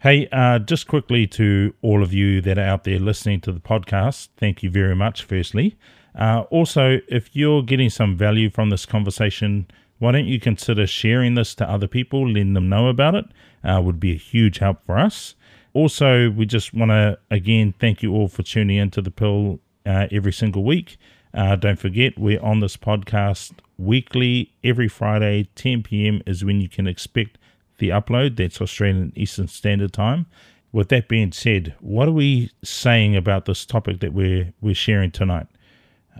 Hey, 0.00 0.28
uh, 0.30 0.58
just 0.58 0.86
quickly 0.86 1.26
to 1.28 1.74
all 1.80 2.02
of 2.02 2.12
you 2.12 2.42
that 2.42 2.58
are 2.58 2.64
out 2.64 2.84
there 2.84 2.98
listening 2.98 3.40
to 3.40 3.52
the 3.52 3.60
podcast, 3.60 4.28
thank 4.36 4.62
you 4.62 4.68
very 4.68 4.94
much, 4.94 5.22
firstly. 5.22 5.78
Uh, 6.14 6.42
also, 6.50 6.98
if 7.08 7.34
you're 7.34 7.62
getting 7.62 7.88
some 7.88 8.14
value 8.14 8.50
from 8.50 8.68
this 8.68 8.84
conversation, 8.84 9.66
why 9.98 10.12
don't 10.12 10.26
you 10.26 10.38
consider 10.38 10.86
sharing 10.86 11.34
this 11.34 11.54
to 11.54 11.70
other 11.70 11.86
people, 11.86 12.28
letting 12.28 12.52
them 12.52 12.68
know 12.68 12.88
about 12.88 13.14
it? 13.14 13.24
Uh, 13.64 13.80
would 13.82 13.98
be 13.98 14.12
a 14.12 14.18
huge 14.18 14.58
help 14.58 14.84
for 14.84 14.98
us. 14.98 15.36
Also, 15.72 16.28
we 16.28 16.44
just 16.44 16.74
want 16.74 16.90
to 16.90 17.18
again 17.30 17.72
thank 17.80 18.02
you 18.02 18.12
all 18.12 18.28
for 18.28 18.42
tuning 18.42 18.76
into 18.76 19.00
the 19.00 19.10
pill 19.10 19.58
uh, 19.86 20.06
every 20.10 20.34
single 20.34 20.64
week. 20.64 20.98
Uh, 21.32 21.56
don't 21.56 21.78
forget, 21.78 22.18
we're 22.18 22.42
on 22.42 22.60
this 22.60 22.76
podcast 22.76 23.52
weekly. 23.84 24.52
Every 24.62 24.88
Friday, 24.88 25.48
10 25.54 25.82
p.m. 25.82 26.22
is 26.26 26.44
when 26.44 26.60
you 26.60 26.68
can 26.68 26.86
expect 26.86 27.38
the 27.78 27.90
upload. 27.90 28.36
That's 28.36 28.60
Australian 28.60 29.12
Eastern 29.16 29.48
Standard 29.48 29.92
Time. 29.92 30.26
With 30.72 30.88
that 30.88 31.08
being 31.08 31.32
said, 31.32 31.74
what 31.80 32.08
are 32.08 32.12
we 32.12 32.50
saying 32.62 33.14
about 33.14 33.44
this 33.44 33.66
topic 33.66 34.00
that 34.00 34.14
we're 34.14 34.52
we're 34.60 34.74
sharing 34.74 35.10
tonight? 35.10 35.46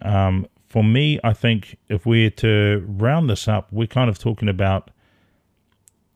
Um, 0.02 0.46
for 0.68 0.82
me, 0.82 1.20
I 1.22 1.32
think 1.32 1.78
if 1.88 2.04
we're 2.06 2.30
to 2.30 2.84
round 2.86 3.30
this 3.30 3.46
up, 3.48 3.68
we're 3.70 3.86
kind 3.86 4.10
of 4.10 4.18
talking 4.18 4.48
about 4.48 4.90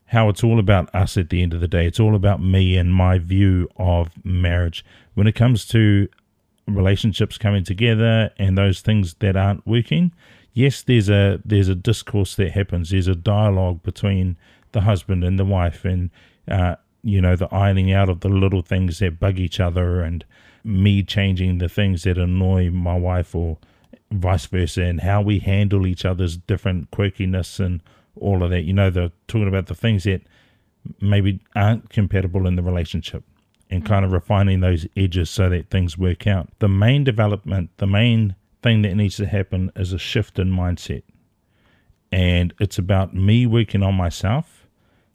how 0.07 0.29
it's 0.29 0.45
all 0.45 0.59
about 0.59 0.95
us 0.95 1.17
at 1.17 1.31
the 1.31 1.43
end 1.43 1.53
of 1.53 1.61
the 1.61 1.69
day. 1.69 1.87
It's 1.87 2.01
all 2.01 2.15
about 2.15 2.43
me 2.43 2.77
and 2.77 2.95
my 2.95 3.19
view 3.19 3.69
of 3.77 4.11
marriage. 4.25 4.85
When 5.15 5.27
it 5.27 5.35
comes 5.35 5.67
to 5.69 6.09
relationships 6.67 7.39
coming 7.39 7.65
together 7.65 8.31
and 8.39 8.57
those 8.57 8.81
things 8.81 9.15
that 9.15 9.37
aren't 9.37 9.67
working, 9.67 10.13
yes, 10.57 10.83
there's 10.83 11.09
a 11.09 11.41
there's 11.45 11.69
a 11.69 11.77
discourse 11.77 12.35
that 12.35 12.53
happens. 12.53 12.91
There's 12.91 13.07
a 13.07 13.15
dialogue 13.15 13.85
between 13.85 14.37
the 14.73 14.81
husband 14.81 15.23
and 15.23 15.39
the 15.39 15.45
wife, 15.45 15.85
and 15.85 16.11
uh, 16.49 16.77
you 17.05 17.21
know 17.21 17.37
the 17.37 17.55
ironing 17.55 17.93
out 17.93 18.09
of 18.09 18.21
the 18.21 18.29
little 18.29 18.63
things 18.63 18.99
that 18.99 19.21
bug 19.21 19.39
each 19.39 19.61
other, 19.61 20.01
and 20.01 20.25
me 20.65 21.05
changing 21.05 21.59
the 21.59 21.69
things 21.69 22.03
that 22.03 22.19
annoy 22.19 22.71
my 22.71 22.97
wife, 22.97 23.35
or 23.35 23.59
vice 24.11 24.47
versa, 24.47 24.83
and 24.83 25.03
how 25.03 25.23
we 25.23 25.39
handle 25.39 25.87
each 25.87 26.05
other's 26.05 26.37
different 26.37 26.91
quirkiness 26.91 27.61
and 27.61 27.81
all 28.17 28.43
of 28.43 28.51
that. 28.51 28.63
You 28.63 28.73
know, 28.73 28.91
they're 28.91 29.13
talking 29.29 29.49
about 29.49 29.67
the 29.67 29.75
things 29.75 30.05
that 30.05 30.23
maybe 31.01 31.41
aren't 31.55 31.91
compatible 31.91 32.47
in 32.47 32.57
the 32.57 32.63
relationship 32.63 33.23
and 33.69 33.85
kind 33.85 34.05
of 34.05 34.13
refining 34.13 34.61
those 34.61 34.87
edges 34.97 35.29
so 35.29 35.49
that 35.49 35.71
things 35.71 35.99
work 35.99 36.25
out. 36.25 36.49
The 36.61 36.69
main 36.69 37.03
development, 37.03 37.71
the 37.79 37.87
main 37.89 38.37
thing 38.63 38.83
that 38.83 38.95
needs 38.95 39.17
to 39.17 39.27
happen 39.27 39.71
is 39.77 39.93
a 39.93 39.99
shift 39.99 40.39
in 40.39 40.51
mindset. 40.51 41.03
And 42.13 42.55
it's 42.61 42.79
about 42.79 43.15
me 43.15 43.47
working 43.47 43.83
on 43.83 43.95
myself. 43.95 44.67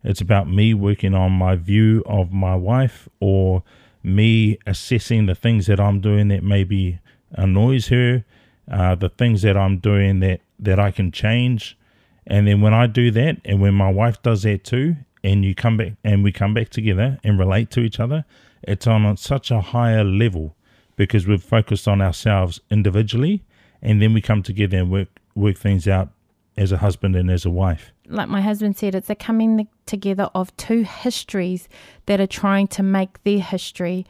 It's 0.04 0.22
about 0.22 0.50
me 0.50 0.74
working 0.74 1.14
on 1.14 1.32
my 1.32 1.56
view 1.56 2.04
of 2.06 2.32
my 2.32 2.56
wife 2.56 3.08
or 3.20 3.64
me 4.04 4.58
assessing 4.66 5.26
the 5.26 5.36
things 5.36 5.68
that 5.68 5.80
I'm 5.80 6.02
doing 6.02 6.30
that 6.30 6.44
maybe 6.44 7.00
annoys 7.32 7.88
her, 7.90 8.26
uh, 8.70 8.96
the 8.96 9.10
things 9.10 9.42
that 9.44 9.56
I'm 9.56 9.78
doing 9.78 10.20
that, 10.22 10.42
that 10.60 10.80
I 10.80 10.92
can 10.92 11.12
change. 11.12 11.78
And 12.26 12.48
then 12.48 12.62
when 12.62 12.74
I 12.74 12.88
do 12.88 13.12
that, 13.12 13.38
and 13.46 13.62
when 13.62 13.74
my 13.74 13.92
wife 13.92 14.22
does 14.22 14.44
that 14.44 14.64
too, 14.64 14.96
and 15.24 15.46
you 15.46 15.54
come 15.54 15.78
back 15.78 15.94
and 16.04 16.24
we 16.24 16.32
come 16.32 16.54
back 16.54 16.70
together 16.70 17.20
and 17.24 17.38
relate 17.38 17.70
to 17.72 17.82
each 17.82 18.00
other, 18.00 18.26
it's 18.64 18.88
on 18.88 19.16
such 19.18 19.52
a 19.52 19.62
higher 19.62 20.04
level 20.04 20.56
because 21.02 21.26
we've 21.26 21.42
focused 21.42 21.88
on 21.88 22.00
ourselves 22.00 22.62
individually 22.70 23.44
and 23.82 24.00
then 24.00 24.14
we 24.14 24.22
come 24.22 24.44
together 24.44 24.78
and 24.78 24.92
work 24.92 25.08
work 25.34 25.58
things 25.58 25.88
out 25.88 26.10
as 26.58 26.72
a 26.72 26.78
husband 26.78 27.16
and 27.16 27.32
as 27.32 27.44
a 27.44 27.50
wife. 27.50 27.92
Like 28.08 28.30
my 28.30 28.40
husband 28.42 28.78
said, 28.78 28.94
it's 28.94 29.10
a 29.10 29.16
coming 29.16 29.68
together 29.88 30.30
of 30.36 30.56
two 30.58 30.84
histories 30.84 31.68
that 32.06 32.22
are 32.22 32.28
trying 32.28 32.68
to 32.68 32.84
make 32.84 33.24
their 33.24 33.40
history. 33.40 34.06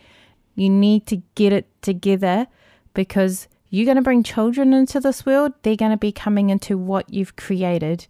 You 0.55 0.69
need 0.69 1.07
to 1.07 1.21
get 1.35 1.53
it 1.53 1.69
together 1.81 2.47
because 2.93 3.47
you're 3.69 3.85
going 3.85 3.95
to 3.95 4.01
bring 4.01 4.21
children 4.21 4.73
into 4.73 4.99
this 4.99 5.25
world, 5.25 5.53
they're 5.61 5.77
going 5.77 5.91
to 5.91 5.97
be 5.97 6.11
coming 6.11 6.49
into 6.49 6.77
what 6.77 7.13
you've 7.13 7.37
created. 7.37 8.05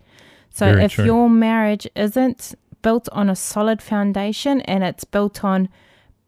So 0.50 0.66
Very 0.66 0.86
if 0.86 0.94
true. 0.94 1.06
your 1.06 1.30
marriage 1.30 1.88
isn't 1.96 2.56
built 2.82 3.08
on 3.12 3.30
a 3.30 3.36
solid 3.36 3.80
foundation 3.80 4.62
and 4.62 4.84
it's 4.84 5.04
built 5.04 5.44
on 5.44 5.70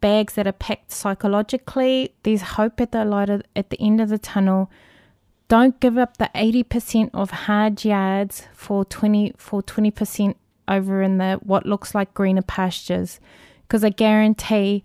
bags 0.04 0.34
that 0.34 0.46
are 0.46 0.52
packed 0.52 0.92
psychologically, 0.92 2.12
there's 2.24 2.42
hope 2.42 2.78
at 2.78 2.92
the 2.92 3.06
light 3.06 3.30
of, 3.30 3.40
at 3.56 3.70
the 3.70 3.80
end 3.80 4.02
of 4.02 4.10
the 4.10 4.18
tunnel. 4.18 4.70
Don't 5.48 5.80
give 5.80 5.96
up 5.96 6.18
the 6.18 6.28
80% 6.34 7.08
of 7.14 7.30
hard 7.30 7.86
yards 7.86 8.46
for 8.52 8.84
20 8.84 9.32
for 9.38 9.62
20% 9.62 10.34
over 10.68 11.00
in 11.00 11.16
the 11.16 11.40
what 11.42 11.64
looks 11.64 11.94
like 11.94 12.12
greener 12.12 12.42
pastures 12.42 13.18
because 13.62 13.82
I 13.82 13.88
guarantee 13.88 14.84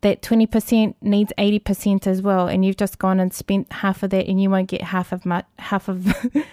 that 0.00 0.22
20% 0.22 0.94
needs 1.02 1.34
80% 1.36 2.06
as 2.06 2.22
well 2.22 2.48
and 2.48 2.64
you've 2.64 2.78
just 2.78 2.98
gone 2.98 3.20
and 3.20 3.34
spent 3.34 3.70
half 3.70 4.02
of 4.02 4.08
that 4.08 4.26
and 4.26 4.40
you 4.42 4.48
won't 4.48 4.68
get 4.70 4.80
half 4.80 5.12
of 5.12 5.22
half 5.58 5.86
of 5.86 6.06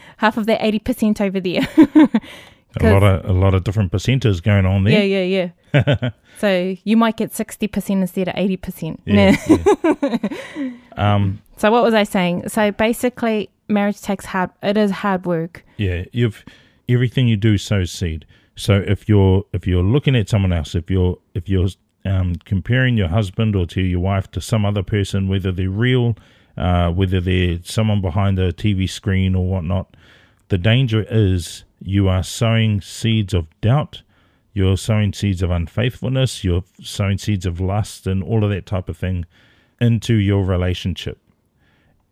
half 0.18 0.36
of 0.36 0.46
that 0.48 0.60
80% 0.60 1.22
over 1.22 1.40
there 1.40 2.10
a 2.80 2.92
lot 2.92 3.04
of 3.04 3.30
a 3.30 3.34
lot 3.34 3.54
of 3.54 3.64
different 3.64 3.92
percentages 3.92 4.42
going 4.42 4.66
on 4.66 4.84
there. 4.84 5.04
Yeah, 5.04 5.22
yeah, 5.22 5.52
yeah. 5.74 6.10
so 6.38 6.76
you 6.84 6.98
might 6.98 7.18
get 7.18 7.34
sixty 7.34 7.68
percent 7.68 8.02
instead 8.02 8.28
of 8.28 8.36
eighty 8.38 8.58
percent. 8.58 9.02
Yeah. 9.06 9.36
yeah. 9.48 10.70
um. 10.98 11.42
So 11.58 11.72
what 11.72 11.84
was 11.84 11.94
I 11.94 12.04
saying? 12.04 12.50
So 12.50 12.72
basically, 12.72 13.50
marriage 13.68 14.02
takes 14.02 14.26
hard. 14.26 14.52
It 14.62 14.78
is 14.78 14.92
hard 14.92 15.26
work. 15.26 15.66
Yeah, 15.78 16.06
you've 16.12 16.44
everything 16.90 17.28
you 17.28 17.38
do 17.38 17.58
sows 17.58 17.92
seed. 17.92 18.26
So 18.56 18.84
if 18.86 19.08
you're 19.08 19.46
if 19.54 19.68
you're 19.68 19.84
looking 19.84 20.16
at 20.16 20.30
someone 20.30 20.54
else, 20.54 20.76
if 20.76 20.90
you're 20.90 21.18
if 21.34 21.48
you're 21.50 21.70
um, 22.06 22.36
comparing 22.46 22.98
your 22.98 23.10
husband 23.10 23.56
or 23.56 23.66
to 23.68 23.82
your 23.82 24.00
wife 24.00 24.32
to 24.32 24.42
some 24.42 24.66
other 24.66 24.84
person, 24.84 25.28
whether 25.28 25.52
they're 25.52 25.70
real, 25.70 26.16
uh, 26.58 26.90
whether 26.92 27.20
they're 27.20 27.60
someone 27.64 28.02
behind 28.02 28.40
a 28.40 28.52
TV 28.54 28.90
screen 28.90 29.36
or 29.36 29.48
whatnot, 29.48 29.96
the 30.50 30.58
danger 30.58 31.06
is 31.10 31.64
you 31.80 32.08
are 32.08 32.24
sowing 32.24 32.82
seeds 32.82 33.34
of 33.34 33.48
doubt, 33.62 34.04
you're 34.54 34.78
sowing 34.78 35.14
seeds 35.14 35.42
of 35.42 35.52
unfaithfulness, 35.52 36.44
you're 36.44 36.64
sowing 36.82 37.18
seeds 37.18 37.46
of 37.46 37.60
lust, 37.60 38.08
and 38.08 38.24
all 38.24 38.44
of 38.44 38.50
that 38.50 38.66
type 38.66 38.90
of 38.90 38.98
thing 38.98 39.26
into 39.80 40.16
your 40.16 40.44
relationship. 40.44 41.20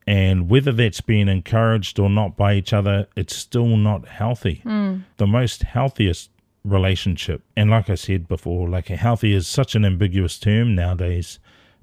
And 0.07 0.49
whether 0.49 0.71
that's 0.71 1.01
being 1.01 1.27
encouraged 1.27 1.97
or 1.97 2.09
not 2.09 2.37
by 2.37 2.53
each 2.53 2.73
other, 2.73 3.07
it's 3.15 3.35
still 3.35 3.75
not 3.75 4.07
healthy. 4.07 4.61
Mm. 4.63 5.03
The 5.17 5.25
most 5.25 5.63
healthiest 5.63 6.29
relationship. 6.63 7.41
And 7.57 7.69
like 7.69 7.89
I 7.89 7.95
said 7.95 8.27
before, 8.27 8.69
like 8.69 8.89
a 8.89 8.95
healthy 8.95 9.33
is 9.33 9.47
such 9.47 9.75
an 9.75 9.85
ambiguous 9.85 10.37
term 10.37 10.75
nowadays, 10.75 11.39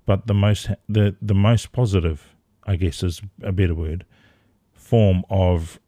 but 0.06 0.26
the 0.26 0.34
most 0.34 0.70
the 0.88 1.16
the 1.22 1.34
most 1.34 1.72
positive, 1.72 2.34
I 2.64 2.76
guess 2.76 3.02
is 3.02 3.22
a 3.42 3.52
better 3.52 3.74
word, 3.74 4.04
form 4.72 5.24
of 5.30 5.80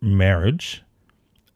marriage 0.00 0.82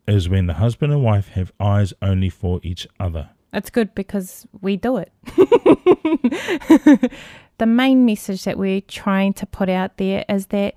is 0.07 0.29
when 0.29 0.47
the 0.47 0.55
husband 0.55 0.93
and 0.93 1.03
wife 1.03 1.29
have 1.29 1.53
eyes 1.61 1.93
only 2.01 2.29
for 2.29 2.61
each 2.63 2.87
other. 2.99 3.31
That's 3.53 3.71
good 3.71 3.95
because 3.95 4.47
we 4.61 4.77
do 4.77 4.99
it. 4.99 5.13
the 7.59 7.67
main 7.67 8.05
message 8.05 8.45
that 8.45 8.59
we're 8.59 8.83
trying 8.83 9.33
to 9.35 9.47
put 9.47 9.69
out 9.69 9.97
there 9.97 10.25
is 10.29 10.47
that 10.47 10.75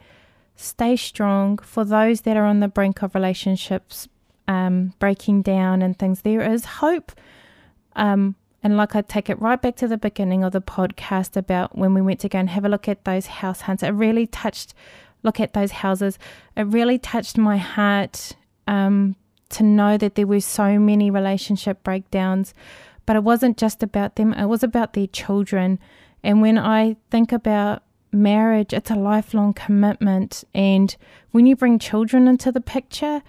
stay 0.56 0.96
strong 0.96 1.58
for 1.58 1.84
those 1.84 2.22
that 2.22 2.38
are 2.38 2.46
on 2.46 2.60
the 2.60 2.68
brink 2.68 3.02
of 3.02 3.15
relationships 3.15 4.08
um, 4.48 4.94
breaking 5.00 5.42
down 5.42 5.82
and 5.82 5.98
things. 5.98 6.22
There 6.22 6.42
is 6.42 6.65
hope. 6.65 7.12
Um, 7.96 8.36
and 8.63 8.76
like 8.76 8.96
I 8.96 9.02
take 9.02 9.30
it 9.30 9.39
right 9.39 9.62
back 9.62 9.76
to 9.78 9.88
the 9.88 9.98
beginning 9.98 10.44
of 10.44 10.52
the 10.52 10.62
podcast 10.62 11.38
about 11.38 11.78
when 11.78 11.94
we 11.94 12.02
went 12.02 12.20
to 12.22 12.30
go 12.30 12.39
and 12.39 12.50
have 12.50 12.65
a 12.65 12.70
look 12.70 12.88
at 12.88 13.06
those 13.06 13.28
house 13.28 13.62
hunts. 13.62 13.84
It 13.84 13.89
really 13.89 14.28
touched, 14.28 14.74
look 15.24 15.39
at 15.39 15.54
those 15.54 15.72
houses. 15.72 16.18
It 16.58 16.63
really 16.63 16.98
touched 16.98 17.38
my 17.38 17.58
heart 17.58 18.34
um, 18.69 19.15
to 19.49 19.63
know 19.63 19.97
that 19.97 20.15
there 20.15 20.27
were 20.27 20.39
so 20.39 20.79
many 20.79 21.10
relationship 21.10 21.84
breakdowns. 21.84 22.53
But 23.05 23.15
it 23.15 23.23
wasn't 23.23 23.58
just 23.58 23.82
about 23.82 24.15
them, 24.15 24.34
it 24.34 24.45
was 24.45 24.63
about 24.63 24.93
their 24.93 25.08
children. 25.08 25.79
And 26.23 26.41
when 26.41 26.60
I 26.60 26.95
think 27.10 27.32
about 27.32 27.82
marriage, 28.12 28.71
it's 28.71 28.91
a 28.91 28.95
lifelong 28.95 29.53
commitment. 29.53 30.43
And 30.53 30.95
when 31.32 31.47
you 31.47 31.55
bring 31.55 31.79
children 31.79 32.27
into 32.27 32.51
the 32.51 32.62
picture, 32.62 33.23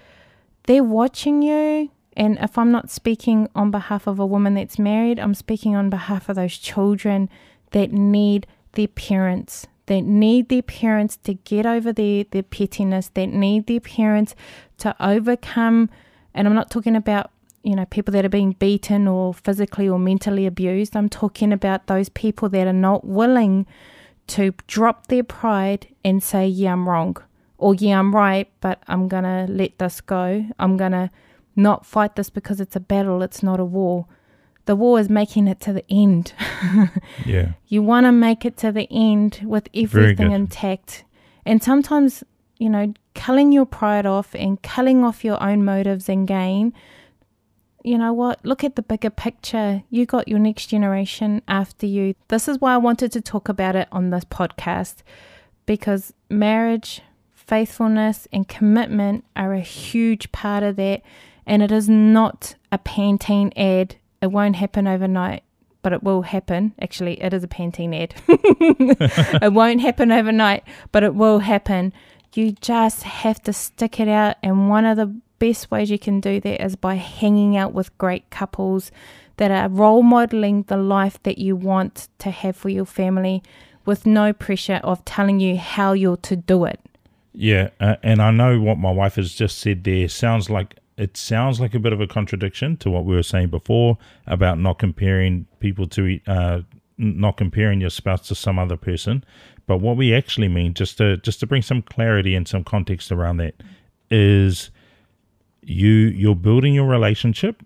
they're 0.67 0.83
watching 0.83 1.41
you. 1.41 1.89
And 2.15 2.37
if 2.39 2.57
I'm 2.57 2.71
not 2.71 2.91
speaking 2.91 3.49
on 3.55 3.71
behalf 3.71 4.05
of 4.05 4.19
a 4.19 4.25
woman 4.25 4.53
that's 4.53 4.77
married, 4.77 5.19
I'm 5.19 5.33
speaking 5.33 5.75
on 5.75 5.89
behalf 5.89 6.29
of 6.29 6.35
those 6.35 6.57
children 6.57 7.29
that 7.71 7.91
need 7.91 8.45
their 8.73 8.89
parents, 8.89 9.65
that 9.91 10.05
need 10.05 10.47
their 10.47 10.61
parents 10.61 11.17
to 11.17 11.33
get 11.33 11.65
over 11.65 11.91
their, 11.91 12.23
their 12.31 12.43
pettiness, 12.43 13.09
that 13.09 13.27
need 13.27 13.67
their 13.67 13.81
parents 13.81 14.33
to 14.77 14.95
overcome. 15.05 15.89
And 16.33 16.47
I'm 16.47 16.55
not 16.55 16.71
talking 16.71 16.95
about, 16.95 17.29
you 17.61 17.75
know, 17.75 17.83
people 17.83 18.13
that 18.13 18.23
are 18.23 18.29
being 18.29 18.53
beaten 18.53 19.05
or 19.05 19.33
physically 19.33 19.89
or 19.89 19.99
mentally 19.99 20.45
abused. 20.45 20.95
I'm 20.95 21.09
talking 21.09 21.51
about 21.51 21.87
those 21.87 22.07
people 22.07 22.47
that 22.47 22.67
are 22.67 22.71
not 22.71 23.03
willing 23.03 23.67
to 24.27 24.53
drop 24.65 25.07
their 25.07 25.25
pride 25.25 25.89
and 26.05 26.23
say, 26.23 26.47
yeah, 26.47 26.71
I'm 26.71 26.87
wrong 26.87 27.17
or 27.57 27.75
yeah, 27.75 27.99
I'm 27.99 28.15
right, 28.15 28.49
but 28.61 28.81
I'm 28.87 29.09
going 29.09 29.25
to 29.25 29.45
let 29.51 29.77
this 29.77 29.99
go. 29.99 30.45
I'm 30.57 30.77
going 30.77 30.93
to 30.93 31.11
not 31.57 31.85
fight 31.85 32.15
this 32.15 32.29
because 32.29 32.61
it's 32.61 32.77
a 32.77 32.79
battle, 32.79 33.21
it's 33.21 33.43
not 33.43 33.59
a 33.59 33.65
war. 33.65 34.05
The 34.65 34.75
war 34.75 34.99
is 34.99 35.09
making 35.09 35.47
it 35.47 35.59
to 35.61 35.73
the 35.73 35.85
end. 35.89 36.33
yeah. 37.25 37.53
You 37.67 37.81
want 37.81 38.05
to 38.05 38.11
make 38.11 38.45
it 38.45 38.57
to 38.57 38.71
the 38.71 38.87
end 38.91 39.41
with 39.43 39.67
everything 39.73 40.31
intact. 40.31 41.03
And 41.45 41.63
sometimes, 41.63 42.23
you 42.57 42.69
know, 42.69 42.93
culling 43.15 43.51
your 43.51 43.65
pride 43.65 44.05
off 44.05 44.35
and 44.35 44.61
culling 44.61 45.03
off 45.03 45.25
your 45.25 45.41
own 45.41 45.65
motives 45.65 46.07
and 46.07 46.27
gain, 46.27 46.73
you 47.83 47.97
know 47.97 48.13
what? 48.13 48.39
Look 48.45 48.63
at 48.63 48.75
the 48.75 48.81
bigger 48.81 49.09
picture. 49.09 49.83
You 49.89 50.05
got 50.05 50.27
your 50.27 50.39
next 50.39 50.67
generation 50.67 51.41
after 51.47 51.85
you. 51.85 52.15
This 52.27 52.47
is 52.47 52.59
why 52.59 52.73
I 52.73 52.77
wanted 52.77 53.11
to 53.13 53.21
talk 53.21 53.49
about 53.49 53.75
it 53.75 53.87
on 53.91 54.11
this 54.11 54.25
podcast 54.25 54.97
because 55.65 56.13
marriage, 56.29 57.01
faithfulness 57.33 58.27
and 58.31 58.47
commitment 58.47 59.25
are 59.35 59.53
a 59.53 59.61
huge 59.61 60.31
part 60.31 60.63
of 60.63 60.75
that. 60.75 61.01
And 61.45 61.63
it 61.63 61.71
is 61.71 61.89
not 61.89 62.55
a 62.71 62.77
Pantene 62.77 63.51
ad. 63.57 63.95
It 64.21 64.31
won't 64.31 64.55
happen 64.55 64.87
overnight, 64.87 65.43
but 65.81 65.93
it 65.93 66.03
will 66.03 66.21
happen. 66.21 66.73
Actually, 66.79 67.21
it 67.21 67.33
is 67.33 67.43
a 67.43 67.47
Pantene 67.47 68.03
ad. 68.03 68.13
it 69.41 69.53
won't 69.53 69.81
happen 69.81 70.11
overnight, 70.11 70.63
but 70.91 71.03
it 71.03 71.15
will 71.15 71.39
happen. 71.39 71.93
You 72.33 72.51
just 72.53 73.03
have 73.03 73.41
to 73.43 73.53
stick 73.53 73.99
it 73.99 74.07
out. 74.07 74.37
And 74.43 74.69
one 74.69 74.85
of 74.85 74.97
the 74.97 75.13
best 75.39 75.71
ways 75.71 75.89
you 75.89 75.99
can 75.99 76.19
do 76.19 76.39
that 76.39 76.63
is 76.63 76.75
by 76.75 76.95
hanging 76.95 77.57
out 77.57 77.73
with 77.73 77.97
great 77.97 78.29
couples 78.29 78.91
that 79.37 79.49
are 79.49 79.67
role 79.67 80.03
modeling 80.03 80.63
the 80.63 80.77
life 80.77 81.21
that 81.23 81.39
you 81.39 81.55
want 81.55 82.09
to 82.19 82.29
have 82.29 82.55
for 82.55 82.69
your 82.69 82.85
family 82.85 83.41
with 83.85 84.05
no 84.05 84.31
pressure 84.31 84.79
of 84.83 85.03
telling 85.03 85.39
you 85.39 85.57
how 85.57 85.93
you're 85.93 86.17
to 86.17 86.35
do 86.35 86.65
it. 86.65 86.79
Yeah, 87.33 87.69
uh, 87.79 87.95
and 88.03 88.21
I 88.21 88.31
know 88.31 88.59
what 88.59 88.77
my 88.77 88.91
wife 88.91 89.15
has 89.15 89.33
just 89.33 89.57
said 89.59 89.83
there 89.83 90.07
sounds 90.09 90.49
like 90.49 90.75
it 91.01 91.17
sounds 91.17 91.59
like 91.59 91.73
a 91.73 91.79
bit 91.79 91.93
of 91.93 92.01
a 92.01 92.07
contradiction 92.07 92.77
to 92.77 92.89
what 92.89 93.05
we 93.05 93.15
were 93.15 93.23
saying 93.23 93.49
before 93.49 93.97
about 94.27 94.59
not 94.59 94.79
comparing 94.79 95.47
people 95.59 95.87
to 95.87 96.19
uh, 96.27 96.61
not 96.97 97.37
comparing 97.37 97.81
your 97.81 97.89
spouse 97.89 98.27
to 98.27 98.35
some 98.35 98.59
other 98.59 98.77
person. 98.77 99.23
But 99.67 99.77
what 99.77 99.97
we 99.97 100.13
actually 100.13 100.47
mean, 100.47 100.73
just 100.73 100.97
to 100.97 101.17
just 101.17 101.39
to 101.41 101.47
bring 101.47 101.61
some 101.61 101.81
clarity 101.81 102.35
and 102.35 102.47
some 102.47 102.63
context 102.63 103.11
around 103.11 103.37
that, 103.37 103.55
is 104.09 104.71
you 105.61 105.91
you're 105.91 106.35
building 106.35 106.73
your 106.73 106.87
relationship 106.87 107.63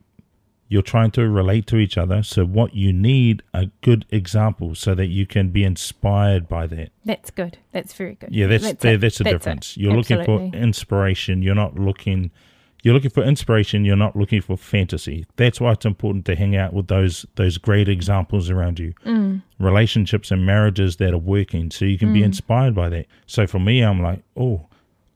you're 0.67 0.81
trying 0.81 1.11
to 1.11 1.29
relate 1.29 1.67
to 1.67 1.77
each 1.77 1.97
other. 1.97 2.23
So, 2.23 2.45
what 2.45 2.73
you 2.73 2.91
need 2.91 3.43
a 3.53 3.67
good 3.81 4.05
example 4.09 4.75
so 4.75 4.95
that 4.95 5.07
you 5.07 5.25
can 5.25 5.49
be 5.49 5.63
inspired 5.63 6.47
by 6.47 6.67
that. 6.67 6.89
That's 7.03 7.29
good. 7.31 7.57
That's 7.71 7.93
very 7.93 8.15
good. 8.15 8.33
Yeah, 8.33 8.47
that's 8.47 8.63
that's, 8.63 8.81
the, 8.81 8.95
that's 8.97 9.17
the 9.19 9.23
that's 9.25 9.33
difference. 9.33 9.77
It. 9.77 9.81
You're 9.81 9.97
Absolutely. 9.97 10.33
looking 10.33 10.51
for 10.51 10.57
inspiration. 10.57 11.41
You're 11.41 11.55
not 11.55 11.77
looking. 11.77 12.31
You're 12.85 12.93
looking 12.93 13.09
for 13.09 13.23
inspiration. 13.23 13.83
You're 13.83 13.95
not 13.95 14.15
looking 14.15 14.41
for 14.41 14.55
fantasy. 14.55 15.25
That's 15.37 15.59
why 15.59 15.71
it's 15.71 15.87
important 15.87 16.25
to 16.25 16.35
hang 16.35 16.55
out 16.55 16.71
with 16.71 16.85
those 16.85 17.25
those 17.33 17.57
great 17.57 17.89
examples 17.89 18.51
around 18.51 18.77
you, 18.77 18.93
mm. 19.03 19.41
relationships 19.57 20.29
and 20.29 20.45
marriages 20.45 20.97
that 20.97 21.11
are 21.11 21.17
working, 21.17 21.71
so 21.71 21.83
you 21.83 21.97
can 21.97 22.09
mm. 22.09 22.13
be 22.13 22.21
inspired 22.21 22.75
by 22.75 22.89
that. 22.89 23.07
So 23.25 23.47
for 23.47 23.57
me, 23.57 23.81
I'm 23.81 24.03
like, 24.03 24.21
oh, 24.37 24.67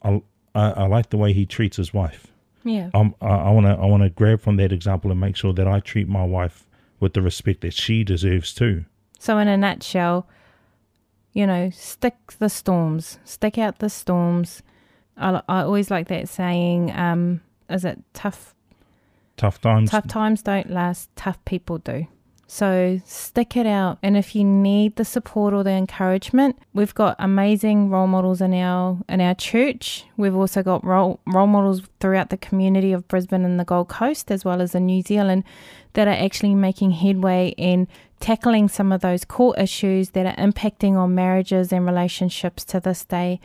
I, 0.01 0.19
I, 0.55 0.71
I 0.71 0.87
like 0.87 1.11
the 1.11 1.17
way 1.17 1.31
he 1.31 1.45
treats 1.45 1.77
his 1.77 1.93
wife. 1.93 2.25
Yeah. 2.63 2.89
I'm, 2.95 3.13
I 3.21 3.51
want 3.51 3.67
to 3.67 3.73
I 3.73 3.85
want 3.85 4.01
to 4.01 4.09
grab 4.09 4.41
from 4.41 4.57
that 4.57 4.71
example 4.71 5.11
and 5.11 5.19
make 5.19 5.35
sure 5.35 5.53
that 5.53 5.67
I 5.67 5.79
treat 5.79 6.09
my 6.09 6.25
wife 6.25 6.65
with 6.99 7.13
the 7.13 7.21
respect 7.21 7.61
that 7.61 7.75
she 7.75 8.03
deserves 8.03 8.51
too. 8.51 8.85
So 9.19 9.37
in 9.37 9.47
a 9.47 9.55
nutshell, 9.55 10.27
you 11.33 11.45
know, 11.45 11.69
stick 11.69 12.15
the 12.39 12.49
storms, 12.49 13.19
stick 13.25 13.59
out 13.59 13.77
the 13.77 13.91
storms. 13.91 14.63
I, 15.15 15.43
I 15.47 15.61
always 15.61 15.91
like 15.91 16.07
that 16.07 16.27
saying. 16.29 16.91
Um, 16.97 17.41
is 17.69 17.85
it 17.85 17.99
tough? 18.13 18.55
Tough 19.37 19.61
times. 19.61 19.91
Tough 19.91 20.07
times 20.07 20.41
don't 20.41 20.69
last. 20.69 21.09
Tough 21.15 21.43
people 21.45 21.77
do. 21.77 22.07
So 22.51 22.99
stick 23.05 23.55
it 23.55 23.67
out. 23.67 23.99
And 24.01 24.17
if 24.17 24.35
you 24.35 24.43
need 24.43 24.95
the 24.95 25.05
support 25.05 25.53
or 25.53 25.63
the 25.63 25.69
encouragement, 25.69 26.57
we've 26.73 26.95
got 26.95 27.15
amazing 27.19 27.91
role 27.91 28.07
models 28.07 28.41
in 28.41 28.55
our 28.55 28.97
in 29.07 29.21
our 29.21 29.35
church. 29.35 30.05
We've 30.17 30.35
also 30.35 30.63
got 30.63 30.83
role 30.83 31.19
role 31.27 31.45
models 31.45 31.83
throughout 31.99 32.31
the 32.31 32.37
community 32.37 32.91
of 32.91 33.07
Brisbane 33.07 33.45
and 33.45 33.59
the 33.59 33.65
Gold 33.65 33.87
Coast 33.89 34.31
as 34.31 34.43
well 34.43 34.63
as 34.63 34.73
in 34.73 34.87
New 34.87 35.03
Zealand 35.03 35.43
that 35.93 36.07
are 36.07 36.25
actually 36.25 36.55
making 36.55 36.91
headway 36.91 37.53
in 37.55 37.87
tackling 38.19 38.67
some 38.67 38.91
of 38.91 39.01
those 39.01 39.25
core 39.25 39.55
issues 39.59 40.09
that 40.09 40.25
are 40.25 40.43
impacting 40.43 40.95
on 40.95 41.13
marriages 41.13 41.71
and 41.71 41.85
relationships 41.85 42.65
to 42.65 42.79
this 42.79 43.05
day 43.05 43.39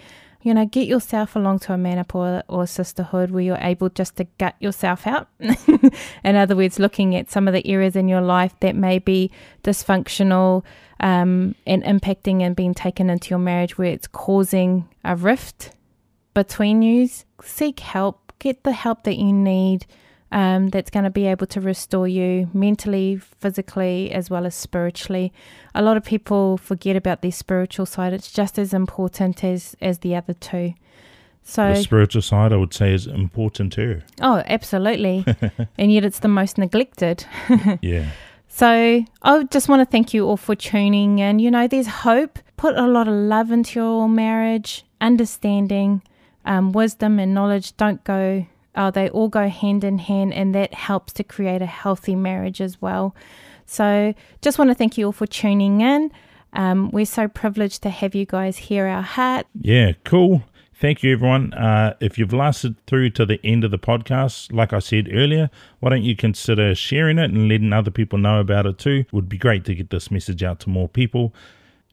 you 0.44 0.52
know, 0.52 0.66
get 0.66 0.86
yourself 0.86 1.36
along 1.36 1.58
to 1.58 1.72
a 1.72 1.78
Man 1.78 1.98
Up 1.98 2.14
or, 2.14 2.42
or 2.48 2.66
sisterhood 2.66 3.30
where 3.30 3.42
you're 3.42 3.56
able 3.62 3.88
just 3.88 4.16
to 4.16 4.24
gut 4.38 4.54
yourself 4.60 5.06
out. 5.06 5.26
in 5.40 6.36
other 6.36 6.54
words, 6.54 6.78
looking 6.78 7.16
at 7.16 7.30
some 7.30 7.48
of 7.48 7.54
the 7.54 7.66
areas 7.66 7.96
in 7.96 8.08
your 8.08 8.20
life 8.20 8.54
that 8.60 8.76
may 8.76 8.98
be 8.98 9.30
dysfunctional 9.62 10.62
um, 11.00 11.54
and 11.66 11.82
impacting 11.84 12.42
and 12.42 12.54
being 12.54 12.74
taken 12.74 13.08
into 13.08 13.30
your 13.30 13.38
marriage 13.38 13.78
where 13.78 13.90
it's 13.90 14.06
causing 14.06 14.86
a 15.02 15.16
rift 15.16 15.70
between 16.34 16.82
you. 16.82 17.08
Seek 17.42 17.80
help, 17.80 18.34
get 18.38 18.64
the 18.64 18.72
help 18.72 19.04
that 19.04 19.16
you 19.16 19.32
need 19.32 19.86
um, 20.32 20.68
that's 20.68 20.90
going 20.90 21.04
to 21.04 21.10
be 21.10 21.26
able 21.26 21.46
to 21.46 21.60
restore 21.60 22.08
you 22.08 22.50
mentally, 22.52 23.16
physically, 23.16 24.10
as 24.10 24.30
well 24.30 24.46
as 24.46 24.54
spiritually. 24.54 25.32
A 25.74 25.82
lot 25.82 25.96
of 25.96 26.04
people 26.04 26.56
forget 26.56 26.96
about 26.96 27.22
the 27.22 27.30
spiritual 27.30 27.86
side. 27.86 28.12
It's 28.12 28.32
just 28.32 28.58
as 28.58 28.74
important 28.74 29.44
as 29.44 29.76
as 29.80 30.00
the 30.00 30.16
other 30.16 30.34
two. 30.34 30.74
So 31.44 31.74
the 31.74 31.82
spiritual 31.82 32.22
side, 32.22 32.52
I 32.52 32.56
would 32.56 32.72
say, 32.72 32.94
is 32.94 33.06
important 33.06 33.72
too. 33.74 34.00
Oh, 34.20 34.42
absolutely, 34.46 35.24
and 35.78 35.92
yet 35.92 36.04
it's 36.04 36.20
the 36.20 36.28
most 36.28 36.58
neglected. 36.58 37.26
yeah. 37.82 38.10
So 38.48 39.04
I 39.22 39.42
just 39.50 39.68
want 39.68 39.80
to 39.80 39.86
thank 39.86 40.14
you 40.14 40.26
all 40.26 40.36
for 40.36 40.54
tuning 40.54 41.18
in. 41.18 41.38
You 41.38 41.50
know, 41.50 41.66
there's 41.68 41.88
hope. 41.88 42.38
Put 42.56 42.76
a 42.76 42.86
lot 42.86 43.08
of 43.08 43.14
love 43.14 43.50
into 43.50 43.80
your 43.80 44.08
marriage, 44.08 44.84
understanding, 45.00 46.02
um, 46.44 46.72
wisdom, 46.72 47.18
and 47.18 47.34
knowledge. 47.34 47.76
Don't 47.76 48.02
go 48.04 48.46
uh, 48.74 48.90
they 48.90 49.08
all 49.10 49.28
go 49.28 49.48
hand 49.48 49.84
in 49.84 49.98
hand, 49.98 50.34
and 50.34 50.54
that 50.54 50.74
helps 50.74 51.12
to 51.14 51.24
create 51.24 51.62
a 51.62 51.66
healthy 51.66 52.14
marriage 52.14 52.60
as 52.60 52.80
well. 52.80 53.14
So, 53.66 54.14
just 54.42 54.58
want 54.58 54.70
to 54.70 54.74
thank 54.74 54.98
you 54.98 55.06
all 55.06 55.12
for 55.12 55.26
tuning 55.26 55.80
in. 55.80 56.10
Um, 56.52 56.90
we're 56.90 57.06
so 57.06 57.28
privileged 57.28 57.82
to 57.82 57.90
have 57.90 58.14
you 58.14 58.26
guys 58.26 58.56
hear 58.56 58.86
our 58.86 59.02
heart. 59.02 59.46
Yeah, 59.60 59.92
cool. 60.04 60.42
Thank 60.76 61.02
you, 61.02 61.12
everyone. 61.12 61.54
Uh, 61.54 61.94
if 62.00 62.18
you've 62.18 62.32
lasted 62.32 62.76
through 62.86 63.10
to 63.10 63.24
the 63.24 63.40
end 63.44 63.64
of 63.64 63.70
the 63.70 63.78
podcast, 63.78 64.52
like 64.52 64.72
I 64.72 64.80
said 64.80 65.08
earlier, 65.12 65.48
why 65.80 65.90
don't 65.90 66.02
you 66.02 66.16
consider 66.16 66.74
sharing 66.74 67.18
it 67.18 67.30
and 67.30 67.48
letting 67.48 67.72
other 67.72 67.92
people 67.92 68.18
know 68.18 68.40
about 68.40 68.66
it 68.66 68.78
too? 68.78 69.04
It 69.06 69.12
would 69.12 69.28
be 69.28 69.38
great 69.38 69.64
to 69.66 69.74
get 69.74 69.90
this 69.90 70.10
message 70.10 70.42
out 70.42 70.60
to 70.60 70.70
more 70.70 70.88
people. 70.88 71.32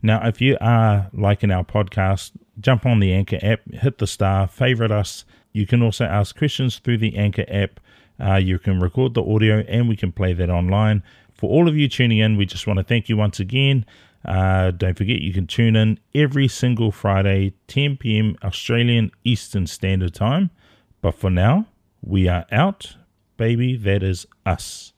Now, 0.01 0.27
if 0.27 0.41
you 0.41 0.57
are 0.59 1.09
liking 1.13 1.51
our 1.51 1.63
podcast, 1.63 2.32
jump 2.59 2.86
on 2.86 2.99
the 2.99 3.13
Anchor 3.13 3.39
app, 3.41 3.61
hit 3.71 3.99
the 3.99 4.07
star, 4.07 4.47
favorite 4.47 4.91
us. 4.91 5.25
You 5.54 5.66
can 5.66 5.82
also 5.82 6.06
ask 6.06 6.38
questions 6.38 6.80
through 6.80 6.97
the 6.97 7.18
Anchor 7.18 7.45
app. 7.47 7.80
Uh, 8.20 8.36
you 8.36 8.60
can 8.60 8.80
record 8.80 9.14
the 9.14 9.24
audio 9.24 9.60
and 9.68 9.89
we 9.89 9.95
can 9.95 10.12
play 10.12 10.34
that 10.34 10.49
online. 10.49 11.04
For 11.34 11.49
all 11.49 11.68
of 11.68 11.76
you 11.76 11.88
tuning 11.88 12.20
in, 12.20 12.38
we 12.38 12.45
just 12.45 12.68
want 12.68 12.78
to 12.78 12.84
thank 12.84 13.10
you 13.10 13.18
once 13.18 13.39
again. 13.39 13.86
Uh, 14.24 14.70
don't 14.72 14.95
forget, 14.97 15.20
you 15.22 15.34
can 15.34 15.47
tune 15.47 15.76
in 15.76 15.99
every 16.14 16.47
single 16.47 16.91
Friday, 16.91 17.54
10 17.68 17.97
p.m. 17.97 18.36
Australian 18.43 19.12
Eastern 19.24 19.66
Standard 19.66 20.14
Time. 20.14 20.52
But 21.02 21.16
for 21.16 21.32
now, 21.32 21.66
we 22.04 22.28
are 22.28 22.45
out. 22.52 22.95
Baby, 23.38 23.76
that 23.78 24.04
is 24.04 24.28
us. 24.45 24.93